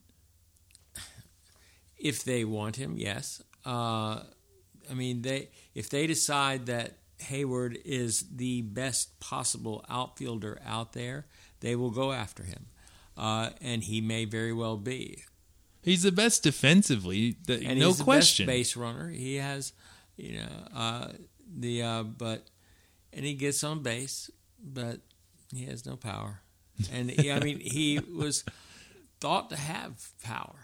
[2.04, 3.42] if they want him, yes.
[3.66, 4.20] Uh,
[4.90, 11.26] I mean, they if they decide that Heyward is the best possible outfielder out there,
[11.62, 12.68] they will go after him,
[13.18, 15.24] uh, and he may very well be.
[15.84, 18.46] He's the best defensively, the, And no he's the question.
[18.46, 19.10] best base runner.
[19.10, 19.74] He has,
[20.16, 21.08] you know, uh,
[21.58, 22.48] the uh, but
[23.12, 24.32] and he gets on base,
[24.64, 25.00] but
[25.54, 26.42] he has no power.
[26.92, 28.44] And he, I mean, he was
[29.20, 30.56] thought to have power.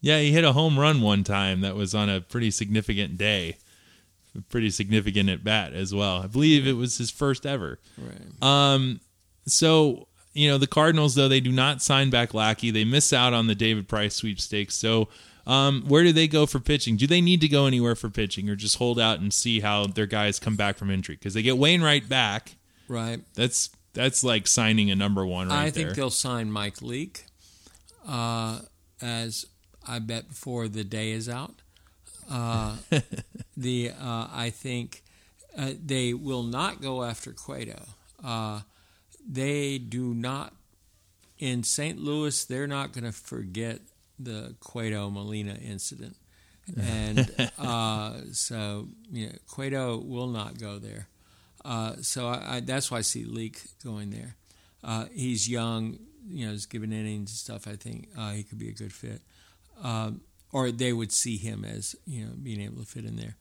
[0.00, 3.56] Yeah, he hit a home run one time that was on a pretty significant day,
[4.48, 6.22] pretty significant at bat as well.
[6.22, 7.78] I believe it was his first ever.
[7.96, 8.42] Right.
[8.42, 9.00] Um,
[9.46, 12.70] so you know the Cardinals though they do not sign back Lackey.
[12.70, 14.74] They miss out on the David Price sweepstakes.
[14.74, 15.08] So
[15.46, 16.96] um, where do they go for pitching?
[16.96, 19.86] Do they need to go anywhere for pitching, or just hold out and see how
[19.86, 21.16] their guys come back from injury?
[21.16, 22.56] Because they get Wainwright back.
[22.86, 23.20] Right.
[23.34, 25.94] That's that's like signing a number one right I think there.
[25.94, 27.24] they'll sign Mike Leake,
[28.06, 28.60] uh,
[29.00, 29.46] as
[29.86, 31.62] I bet before the day is out.
[32.30, 32.76] Uh,
[33.56, 35.02] the uh, I think
[35.56, 37.82] uh, they will not go after Cueto.
[38.22, 38.60] Uh,
[39.28, 40.54] they do not
[41.38, 41.98] in St.
[41.98, 42.44] Louis.
[42.44, 43.80] They're not going to forget
[44.18, 46.16] the Cueto Molina incident,
[46.80, 51.08] and uh, so you know, Cueto will not go there.
[51.64, 54.36] Uh, so I, I, that's why I see Leake going there.
[54.82, 57.66] Uh, he's young, you know, he's given innings and stuff.
[57.66, 59.20] I think uh, he could be a good fit,
[59.82, 60.20] um,
[60.52, 63.36] or they would see him as you know being able to fit in there.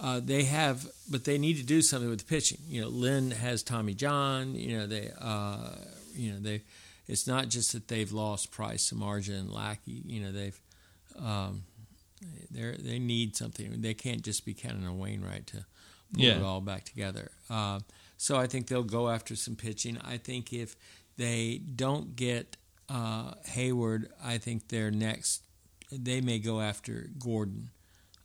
[0.00, 2.58] Uh, they have, but they need to do something with the pitching.
[2.68, 4.54] You know, Lynn has Tommy John.
[4.54, 5.70] You know, they, uh,
[6.14, 6.62] you know, they.
[7.08, 10.02] It's not just that they've lost Price, Samardzija, and Lackey.
[10.04, 10.60] You know, they've,
[11.18, 11.64] um,
[12.50, 13.80] they they need something.
[13.80, 15.64] They can't just be counting on Wainwright to
[16.12, 16.36] pull yeah.
[16.36, 17.30] it all back together.
[17.50, 17.80] Uh,
[18.16, 19.98] so I think they'll go after some pitching.
[20.04, 20.76] I think if
[21.16, 22.56] they don't get
[22.88, 25.42] uh, Heyward, I think their next
[25.90, 27.70] they may go after Gordon.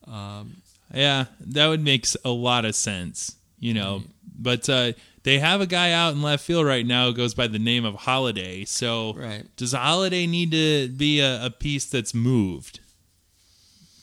[0.08, 0.58] Um,
[0.94, 3.98] yeah, that would make a lot of sense, you know.
[3.98, 4.08] Right.
[4.36, 7.48] But uh, they have a guy out in left field right now who goes by
[7.48, 8.66] the name of Holliday.
[8.66, 9.46] So right.
[9.56, 12.80] does Holliday need to be a, a piece that's moved?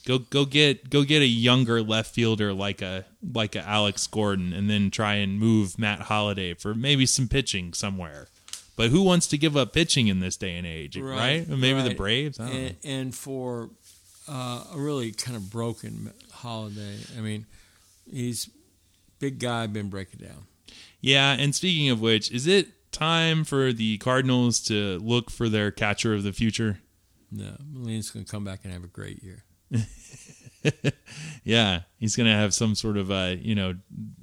[0.07, 4.53] Go go get go get a younger left fielder like a like a Alex Gordon,
[4.55, 8.29] and then try and move Matt Holliday for maybe some pitching somewhere.
[8.81, 11.47] But who wants to give up pitching in this day and age, right?
[11.47, 11.47] right?
[11.47, 11.87] Maybe right.
[11.87, 12.39] the Braves.
[12.39, 13.69] And, and, for
[14.27, 17.45] uh, a really kind of broken Holliday, I mean,
[18.11, 18.49] he's
[19.19, 20.47] big guy, been breaking down.
[21.03, 25.71] Yeah, and speaking of which, is it time for the Cardinals to look for their
[25.71, 26.81] catcher of the future?
[27.31, 29.45] No, Molina's going to come back and have a great year.
[31.45, 33.75] yeah, he's going to have some sort of uh, you know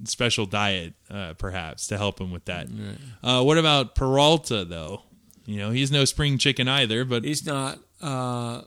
[0.04, 2.68] special diet, uh, perhaps, to help him with that.
[2.70, 2.98] Right.
[3.24, 5.04] Uh, what about Peralta though?
[5.46, 7.80] You know, he's no spring chicken either, but he's not.
[8.02, 8.62] Uh,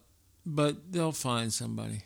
[0.46, 2.02] but they'll find somebody.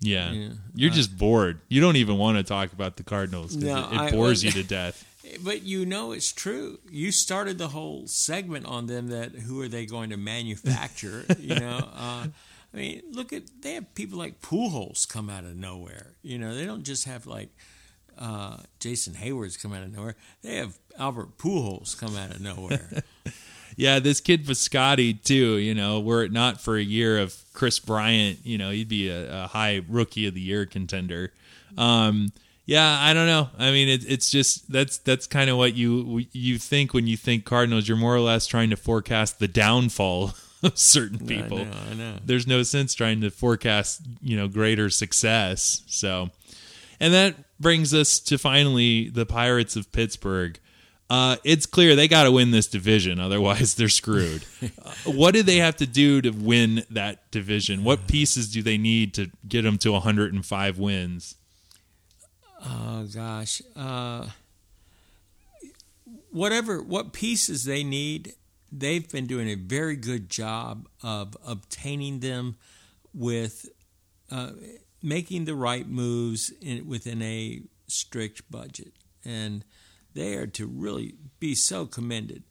[0.00, 0.48] Yeah, yeah.
[0.74, 1.60] you're just bored.
[1.68, 4.50] You don't even want to talk about the Cardinals because no, it, it, bores you
[4.52, 5.06] to death.
[5.44, 6.80] But you know it's true.
[6.90, 11.24] You started the whole segment on them that who are they going to manufacture?
[11.38, 11.88] you know.
[12.72, 16.14] I mean, look at they have people like Pujols come out of nowhere.
[16.22, 17.50] You know, they don't just have like
[18.18, 20.14] uh, Jason Heyward's come out of nowhere.
[20.42, 23.02] They have Albert Pujols come out of nowhere.
[23.76, 25.56] yeah, this kid Piscotty too.
[25.56, 29.08] You know, were it not for a year of Kris Bryant, you know, he'd be
[29.08, 31.32] a, a high rookie of the year contender.
[31.76, 32.28] Um,
[32.66, 33.48] yeah, I don't know.
[33.58, 37.16] I mean, it, it's just that's that's kind of what you you think when you
[37.16, 37.88] think Cardinals.
[37.88, 40.34] You're more or less trying to forecast the downfall
[40.74, 41.58] certain people.
[41.58, 42.16] I know, I know.
[42.24, 45.82] There's no sense trying to forecast, you know, greater success.
[45.86, 46.30] So,
[46.98, 50.58] and that brings us to finally the Pirates of Pittsburgh.
[51.08, 54.44] Uh, it's clear they got to win this division, otherwise they're screwed.
[54.62, 57.82] uh, what do they have to do to win that division?
[57.82, 61.34] What pieces do they need to get them to 105 wins?
[62.64, 64.26] Oh gosh, uh,
[66.30, 68.34] whatever what pieces they need,
[68.72, 72.56] they've been doing a very good job of obtaining them
[73.12, 73.68] with
[74.30, 74.50] uh,
[75.02, 78.92] making the right moves in, within a strict budget.
[79.24, 79.64] And
[80.14, 82.42] they are to really be so commended.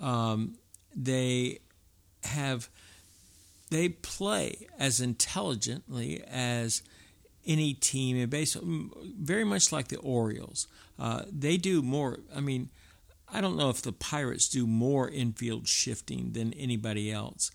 [0.00, 0.56] Um,
[0.94, 1.58] they
[2.24, 2.68] have
[3.70, 6.82] they play as intelligently as
[7.46, 8.62] any team, in baseball,
[9.20, 10.68] very much like the Orioles.
[10.98, 12.20] Uh, they do more.
[12.34, 12.70] I mean,
[13.32, 17.50] I don't know if the Pirates do more infield shifting than anybody else,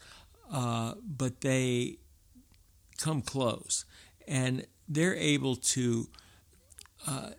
[0.51, 1.97] uh, but they
[2.97, 3.85] come close,
[4.27, 6.07] and they're able to
[7.07, 7.29] uh,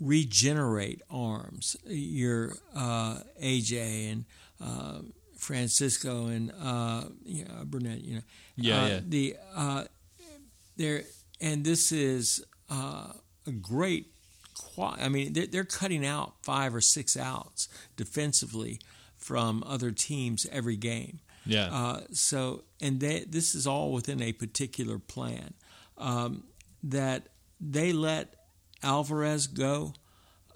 [0.00, 1.76] regenerate arms.
[1.84, 4.24] Your uh, AJ and
[4.60, 4.98] uh,
[5.36, 8.22] Francisco and uh, you know, Burnett, you know,
[8.56, 9.00] yeah, uh, yeah.
[9.06, 9.36] the
[10.76, 11.02] there,
[11.40, 13.12] and this is a
[13.60, 14.13] great
[14.78, 18.80] I mean, they're, they're cutting out five or six outs defensively
[19.16, 21.20] from other teams every game.
[21.46, 21.68] Yeah.
[21.72, 25.54] Uh, so, and they, this is all within a particular plan
[25.98, 26.44] um,
[26.82, 27.28] that
[27.60, 28.34] they let
[28.82, 29.94] Alvarez go.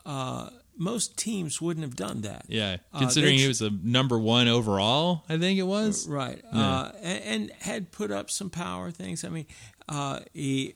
[0.05, 2.45] Uh, most teams wouldn't have done that.
[2.49, 6.41] Yeah, uh, considering uh, he was a number one overall, I think it was right,
[6.53, 6.61] yeah.
[6.61, 9.25] uh, and, and, had put up some power things.
[9.25, 9.47] I mean,
[9.89, 10.75] uh, he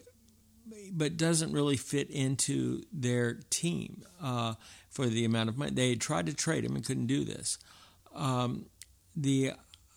[0.93, 4.55] but doesn't really fit into their team uh,
[4.91, 5.73] for the amount of money.
[5.73, 7.59] They tried to trade him and couldn't do this.
[8.15, 8.67] Um,
[9.17, 9.53] the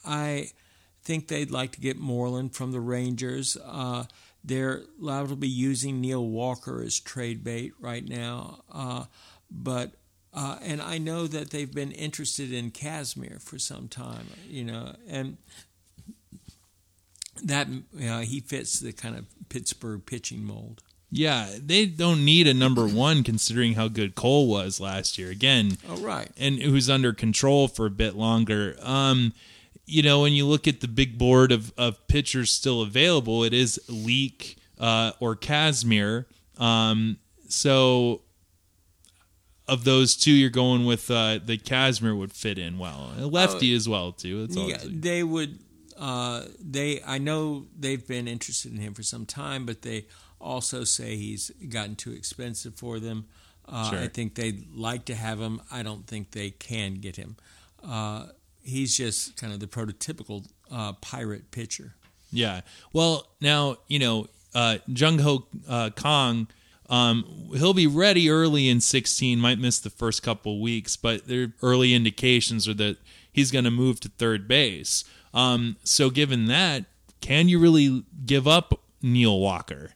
[0.05, 0.49] I
[1.03, 3.57] think they'd like to get Moreland from the Rangers.
[3.63, 4.05] Uh,
[4.43, 9.05] they're liable to be using Neil Walker as trade bait right now, uh,
[9.49, 9.93] but
[10.33, 14.95] uh, and I know that they've been interested in Kazmir for some time, you know,
[15.07, 15.37] and
[17.43, 17.67] that
[18.23, 20.81] he fits the kind of Pittsburgh pitching mold.
[21.11, 25.29] Yeah, they don't need a number one considering how good Cole was last year.
[25.29, 26.29] Again, Oh, right.
[26.37, 28.75] and who's under control for a bit longer.
[28.81, 29.33] Um,
[29.85, 33.53] you know, when you look at the big board of, of pitchers still available, it
[33.53, 36.25] is Leake uh, or Kazmir.
[36.57, 37.17] Um,
[37.47, 38.21] so
[39.67, 43.11] of those two, you're going with uh, the Kazmir would fit in well.
[43.17, 44.45] A lefty as well too.
[44.45, 44.69] That's all.
[44.69, 45.59] Yeah, they would.
[45.97, 50.05] Uh, they I know they've been interested in him for some time, but they
[50.39, 53.25] also say he's gotten too expensive for them.
[53.67, 53.99] Uh, Sure.
[53.99, 55.61] I think they'd like to have him.
[55.71, 57.35] I don't think they can get him.
[57.83, 58.27] Uh,
[58.61, 61.95] he's just kind of the prototypical uh, pirate pitcher.
[62.31, 62.61] Yeah.
[62.93, 66.47] Well, now you know uh, Jung Ho uh, Kang.
[66.87, 69.39] Um, he'll be ready early in 16.
[69.39, 72.97] Might miss the first couple weeks, but there early indications are that
[73.31, 75.03] he's going to move to third base.
[75.35, 76.85] Um, so, given that,
[77.21, 79.91] can you really give up Neil Walker?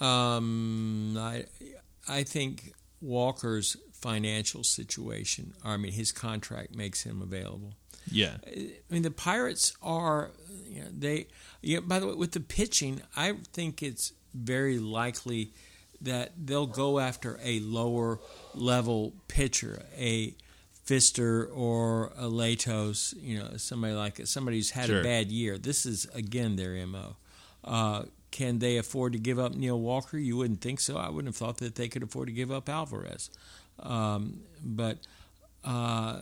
[0.00, 1.44] Um, I
[2.08, 5.54] I think Walker's financial situation.
[5.64, 7.74] I mean, his contract makes him available.
[8.10, 8.36] Yeah.
[8.46, 10.30] I mean, the Pirates are
[10.66, 11.28] you know, they.
[11.62, 11.80] Yeah.
[11.80, 15.52] By the way, with the pitching, I think it's very likely
[16.00, 18.20] that they'll go after a lower
[18.54, 20.34] level pitcher, a
[20.86, 23.14] Fister or a Latos.
[23.20, 25.00] You know, somebody like somebody who's had Sure.
[25.00, 25.58] a bad year.
[25.58, 27.16] This is again their mo.
[27.64, 30.18] Uh, can they afford to give up Neil Walker?
[30.18, 30.96] You wouldn't think so.
[30.96, 33.30] I wouldn't have thought that they could afford to give up Alvarez.
[33.80, 34.98] Um, but
[35.64, 36.20] uh,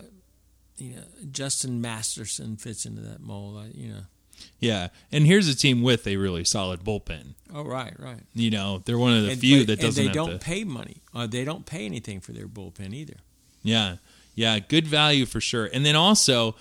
[0.78, 3.58] you know, Justin Masterson fits into that mold.
[3.58, 4.00] I, you know.
[4.58, 4.88] Yeah.
[5.12, 7.34] And here's a team with a really solid bullpen.
[7.54, 8.20] Oh, right, right.
[8.34, 10.38] You know, they're one of the and, few but- that doesn't and they don't to.
[10.38, 11.02] pay money.
[11.14, 13.16] Uh, they don't pay anything for their bullpen either.
[13.62, 13.96] Yeah,
[14.34, 15.66] yeah, good value for sure.
[15.72, 16.56] And then also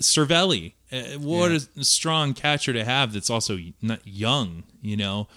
[0.00, 1.58] Cervelli, uh, what Yeah.
[1.76, 3.12] a strong catcher to have.
[3.12, 4.64] That's also not young.
[4.82, 5.28] You know,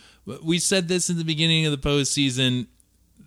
[0.44, 2.68] we said this in the beginning of the postseason.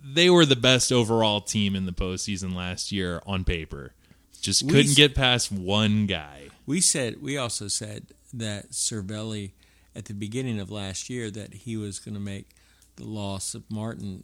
[0.03, 3.93] They were the best overall team in the postseason last year on paper.
[4.41, 6.49] Just couldn't s- get past one guy.
[6.65, 9.51] We said we also said that Cervelli
[9.95, 12.49] at the beginning of last year that he was going to make
[12.97, 14.23] the loss of Martin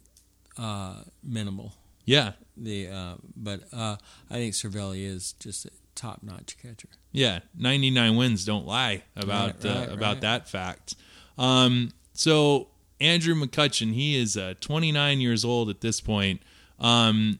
[0.58, 1.74] uh, minimal.
[2.04, 3.96] Yeah, The uh, but uh,
[4.30, 6.88] I think Cervelli is just a top notch catcher.
[7.12, 10.20] Yeah, 99 wins don't lie about Right, right, uh, about right.
[10.22, 10.94] that fact.
[11.38, 12.68] Um, so
[13.00, 16.40] Andrew McCutchen, he is uh, 29 years old at this point.
[16.78, 17.38] Um,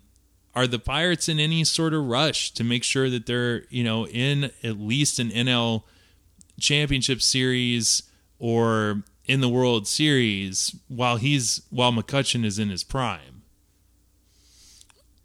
[0.55, 4.07] are the Pirates in any sort of rush to make sure that they're you know
[4.07, 5.85] in at least an NL
[6.61, 8.03] championship series
[8.39, 13.32] or in the World Series while he's while McCutchen is in his prime?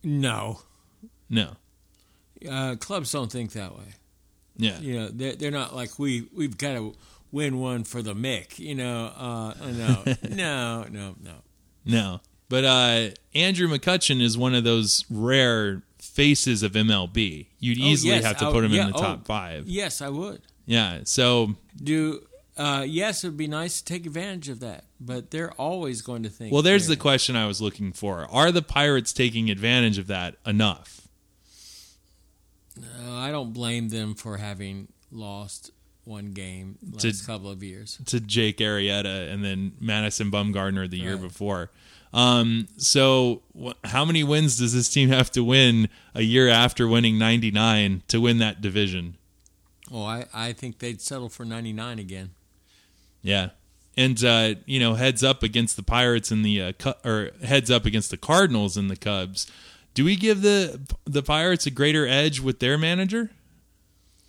[0.04, 0.62] No,
[1.30, 1.56] No.
[2.50, 3.86] uh, clubs don't think that way.
[4.58, 4.80] Yeah.
[4.80, 6.96] You know, they're, they're not like we we've got to
[7.32, 8.58] win one for the Mick.
[8.58, 11.34] You know, uh, no, no, no, no.
[11.86, 12.22] No.
[12.50, 17.48] But uh, Andrew McCutchen is one of those rare faces of MLB.
[17.60, 19.68] You'd Oh, easily yes, have to put him yeah, in the oh, top five.
[19.68, 20.42] Yes, I would.
[20.66, 21.02] Yeah.
[21.04, 22.22] So Do
[22.58, 26.24] uh, yes, it would be nice to take advantage of that, but they're always going
[26.24, 26.52] to think.
[26.52, 28.28] well, there's the question I was looking for.
[28.32, 31.08] Are the Pirates taking advantage of that enough?
[32.80, 35.72] Uh, I don't blame them for having lost
[36.04, 38.00] one game last To- couple of years.
[38.06, 41.22] To Jake Arrieta and then Madison Bumgarner the year Right.
[41.22, 41.72] before.
[42.14, 46.88] Um, so wh- how many wins does this team have to win a year after
[46.88, 49.18] winning 99 to win that division?
[49.92, 52.32] Oh, I, I think they'd settle for 99 again.
[53.28, 53.50] Yeah.
[53.98, 57.70] And uh, you know, heads up against the Pirates and the uh, Cu- or heads
[57.70, 59.52] up against the Cardinals and the Cubs.
[59.94, 63.32] Do we give the the Pirates a greater edge with their manager?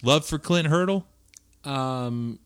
[0.03, 1.07] Love for Clint Hurdle?
[1.65, 2.41] Um,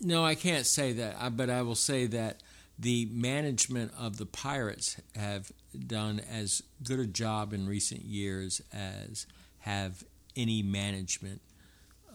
[0.00, 2.42] no, I can't say that, but I will say that
[2.78, 5.52] the management of the Pirates have
[5.86, 9.26] done as good a job in recent years as
[9.60, 10.04] have
[10.36, 11.40] any management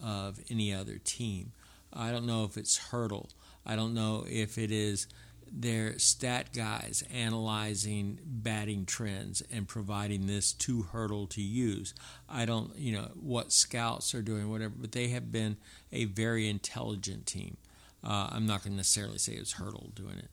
[0.02, 1.52] of any other team.
[1.92, 3.30] I don't know if it's Hurdle.
[3.66, 5.06] I don't know if it is
[5.50, 11.94] their stat guys analyzing batting trends and providing this to Hurdle to use.
[12.28, 15.56] I don't, you know, what scouts are doing, whatever, but they have been
[15.90, 17.56] a very intelligent team.
[18.04, 20.28] Uh, I'm not going to necessarily say it's Hurdle doing it,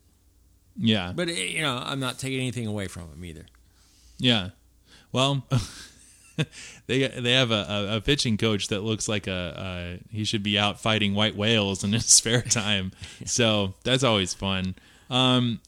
[0.77, 1.13] Yeah.
[1.15, 3.45] but eh, you know, I'm not taking anything away from him either.
[4.19, 4.49] Yeah.
[5.11, 5.47] Well,
[6.88, 10.43] they they have a, a, a pitching coach that looks like a, a he should
[10.43, 12.91] be out fighting white whales in his spare time.
[13.25, 14.75] So that's always fun.
[15.09, 15.61] Um,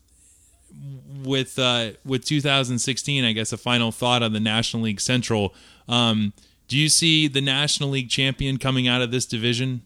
[1.24, 5.54] with uh, with 2016, I guess a final thought on the National League Central.
[5.88, 6.34] Um,
[6.68, 9.84] do you see the National League champion coming out of this division?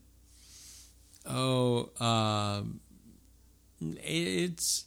[1.26, 2.80] Oh, um
[3.80, 4.86] It's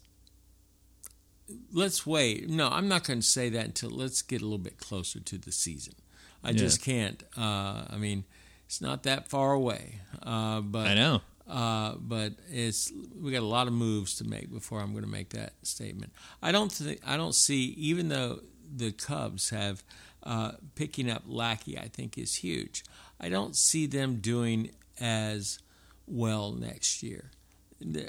[1.75, 2.49] let's wait.
[2.49, 5.37] No, I'm not going to say that until let's get a little bit closer to
[5.39, 5.95] the season.
[6.43, 6.57] I Yeah.
[6.57, 7.22] just can't.
[7.37, 8.25] Uh, I mean,
[8.66, 10.01] it's not that far away.
[10.22, 11.20] Uh, but I know.
[11.49, 15.11] uh, but it's we got a lot of moves to make before I'm going to
[15.11, 16.12] make that statement.
[16.43, 18.41] I don't think I don't see even though
[18.77, 19.83] the Cubs have
[20.22, 22.83] uh, picking up Lackey, I think is huge.
[23.20, 24.70] I don't see them doing
[25.01, 25.59] as
[26.07, 27.31] well next year.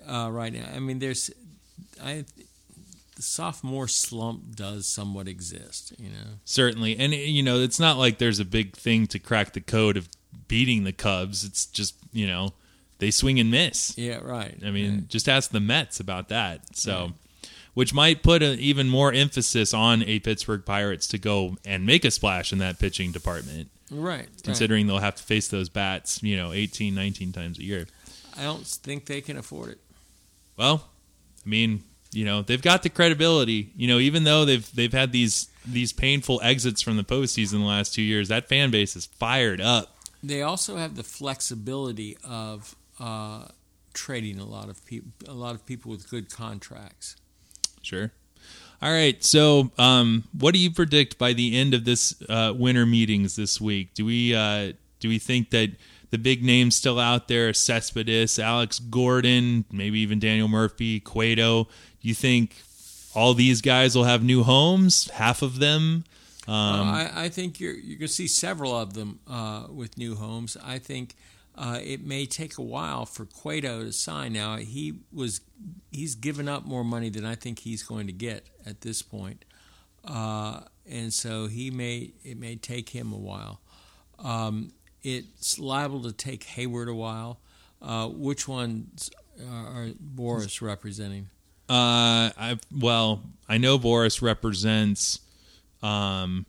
[0.07, 1.29] Uh, right now, I mean, there's
[2.01, 2.23] I
[3.15, 5.93] the sophomore slump does somewhat exist.
[5.97, 6.97] You know, Certainly.
[6.97, 10.09] And, you know, it's not like there's a big thing to crack the code of
[10.47, 11.43] beating the Cubs.
[11.43, 12.53] It's just, you know,
[12.99, 13.97] they swing and miss.
[13.97, 14.57] yeah, right.
[14.65, 15.07] I mean, right.
[15.07, 16.75] just ask the Mets about that.
[16.75, 17.13] So,
[17.73, 22.05] which might put a, even more emphasis on a Pittsburgh Pirates to go and make
[22.05, 24.29] a splash in that pitching department, right, right.
[24.43, 27.85] considering they'll have to face those bats, you know, 18, 19 times a year.
[28.37, 29.79] I don't think they can afford it.
[30.57, 30.87] Well,
[31.45, 31.83] I mean,
[32.15, 33.71] you know, they've got the credibility.
[33.75, 37.65] You know, even though they've they've had these these painful exits from the postseason the
[37.65, 39.97] last two years, that fan base is fired up.
[40.23, 43.45] They also have the flexibility of uh,
[43.93, 47.15] trading a lot of people, a lot of people with good contracts.
[47.81, 48.11] Sure.
[48.81, 49.23] All right.
[49.23, 53.59] So, um, what do you predict by the end of this uh, winter meetings this
[53.61, 53.93] week?
[53.93, 55.71] Do we uh, do we think that
[56.15, 61.65] the big names still out there, Cespedes, Alex Gordon, maybe even Daniel Murphy, Cueto?
[61.65, 62.55] Do you think
[63.13, 65.09] all these guys will have new homes?
[65.09, 66.05] Half of them.
[66.47, 70.15] Um, I, I think you're you're going to see several of them uh, with new
[70.15, 70.55] homes.
[70.63, 71.15] I think
[71.53, 74.31] uh, it may take a while for Cueto to sign.
[74.31, 75.41] Now he was
[75.91, 79.43] he's given up more money than I think he's going to get at this point,
[80.05, 83.59] uh, and so he may it may take him a while.
[84.17, 84.71] Um,
[85.05, 87.39] it's liable to take Heyward a while.
[87.81, 91.29] Uh, which ones are Boras representing?
[91.69, 95.19] Uh, I well, I know Boras represents.
[95.83, 96.45] Um,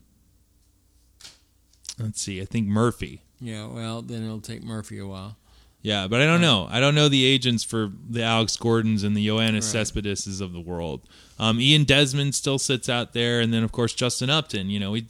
[1.98, 2.40] let's see.
[2.40, 3.22] I think Murphy.
[3.40, 5.36] Yeah, well, then it'll take Murphy a while.
[5.82, 6.66] Yeah, but I don't know.
[6.70, 9.84] I don't know the agents for the Alex Gordons and the Yoenis Right.
[9.84, 11.02] Cespedeses of the world.
[11.38, 14.68] Um, Ian Desmond still sits out there, and then of course Justin Upton.
[14.68, 15.06] You know, we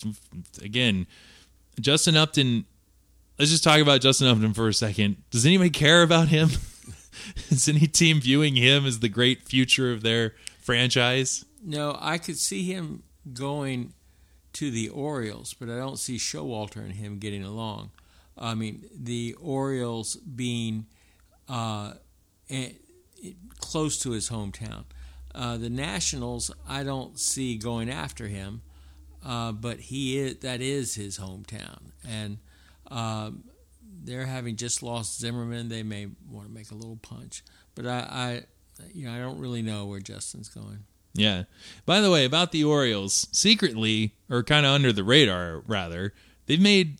[0.62, 1.06] again,
[1.80, 2.66] Justin Upton.
[3.38, 5.16] Let's just talk about Justin Upton for a second.
[5.30, 6.48] Does anybody care about him?
[7.50, 11.44] Is any team viewing him as the great future of their franchise?
[11.62, 13.02] No, I could see him
[13.34, 13.92] going
[14.54, 17.90] to the Orioles, but I don't see Showalter and him getting along.
[18.38, 20.86] I mean, the Orioles being
[21.46, 21.94] uh,
[22.48, 22.70] eh,
[23.58, 24.84] close to his hometown.
[25.34, 28.62] Uh, the Nationals, I don't see going after him,
[29.24, 32.38] uh, but he is that is his hometown, and
[32.90, 33.44] um,
[34.04, 35.68] they're having just lost Zimmermann.
[35.68, 37.42] They may want to make a little punch,
[37.74, 38.42] but I, I,
[38.92, 40.84] you know, I don't really know where Justin's going.
[41.14, 41.44] Yeah.
[41.86, 46.12] By the way, about the Orioles, secretly, or kind of under the radar, rather,
[46.46, 46.98] they've made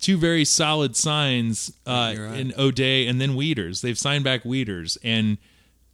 [0.00, 2.38] two very solid signs uh, right.
[2.40, 3.80] in O'Day and then Wieters.
[3.80, 5.38] They've signed back Wieters, and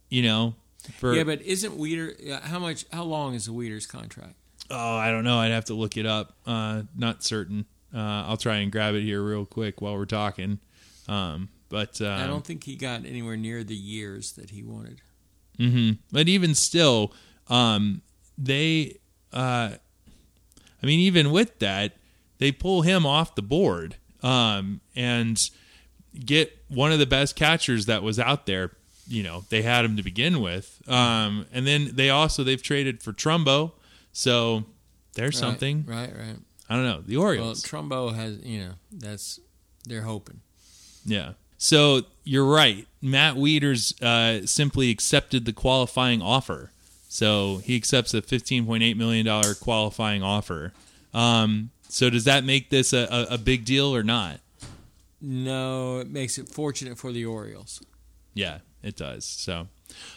[0.09, 0.55] you know,
[0.97, 2.15] for Yeah, but isn't Weeder?
[2.41, 2.85] How much?
[2.91, 4.33] How long is the Wieters' contract?
[4.71, 5.39] oh, I don't know.
[5.39, 6.35] I'd have to look it up.
[6.45, 7.65] Uh, not certain.
[7.93, 10.59] Uh, I'll try and grab it here real quick while we're talking.
[11.07, 15.01] Um, but uh, I don't think he got anywhere near the years that he wanted.
[15.57, 17.13] hmm But even still,
[17.47, 18.01] um,
[18.37, 18.97] they,
[19.33, 19.71] uh,
[20.81, 21.97] I mean, even with that,
[22.37, 25.49] they pull him off the board um, and
[26.25, 28.71] get one of the best catchers that was out there.
[29.07, 33.01] You know, they had him to begin with, um, and then they also they've traded
[33.01, 33.71] for Trumbo,
[34.13, 34.65] so
[35.15, 35.83] there's Right, something.
[35.87, 36.15] right?
[36.15, 36.37] Right.
[36.69, 37.65] I don't know the Orioles.
[37.71, 39.39] Well, Trumbo has, you know, that's
[39.85, 40.41] they're hoping.
[41.05, 41.33] Yeah.
[41.57, 42.87] So you're right.
[43.01, 46.71] Matt Wieters uh, simply accepted the qualifying offer.
[47.09, 50.73] So he accepts a $15.8 million qualifying offer.
[51.13, 54.39] Um, so does that make this a, a, a big deal or not?
[55.19, 57.81] No, it makes it fortunate for the Orioles.
[58.33, 59.25] Yeah, it does.
[59.25, 59.67] So,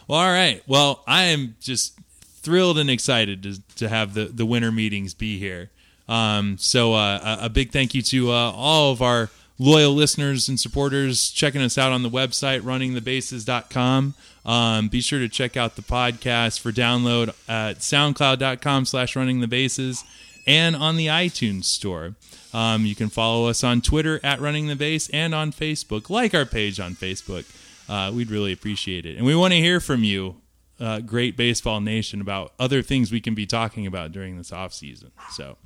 [0.07, 0.63] well, all right.
[0.67, 5.39] Well, I am just thrilled and excited to, to have the, the winter meetings be
[5.39, 5.71] here.
[6.09, 10.59] Um, so, uh, a, big thank you to uh, all of our loyal listeners and
[10.59, 14.15] supporters checking us out on the website, runningthebases.com.
[14.45, 19.47] Um, be sure to check out the podcast for download at soundcloud.com slash running the
[19.47, 20.05] bases
[20.47, 22.15] and on the iTunes store.
[22.53, 26.11] Um, you can follow us on Twitter at Running the Base and on Facebook.
[26.11, 27.45] Like our page on Facebook.
[27.89, 29.17] Uh, we'd really appreciate it.
[29.17, 30.37] And we want to hear from you,
[30.79, 34.73] uh, Great Baseball Nation, about other things we can be talking about during this off
[34.73, 35.13] season.
[35.31, 35.57] So,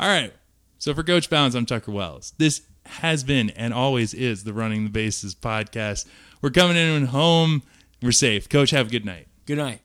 [0.00, 0.32] all right.
[0.78, 2.32] So for Coach Bounds, I'm Tucker Wells.
[2.38, 6.06] This has been and always is the Running the Bases podcast.
[6.40, 7.62] We're coming in home
[8.00, 8.48] We're safe.
[8.48, 9.28] Coach, have a good night.
[9.44, 9.82] Good night.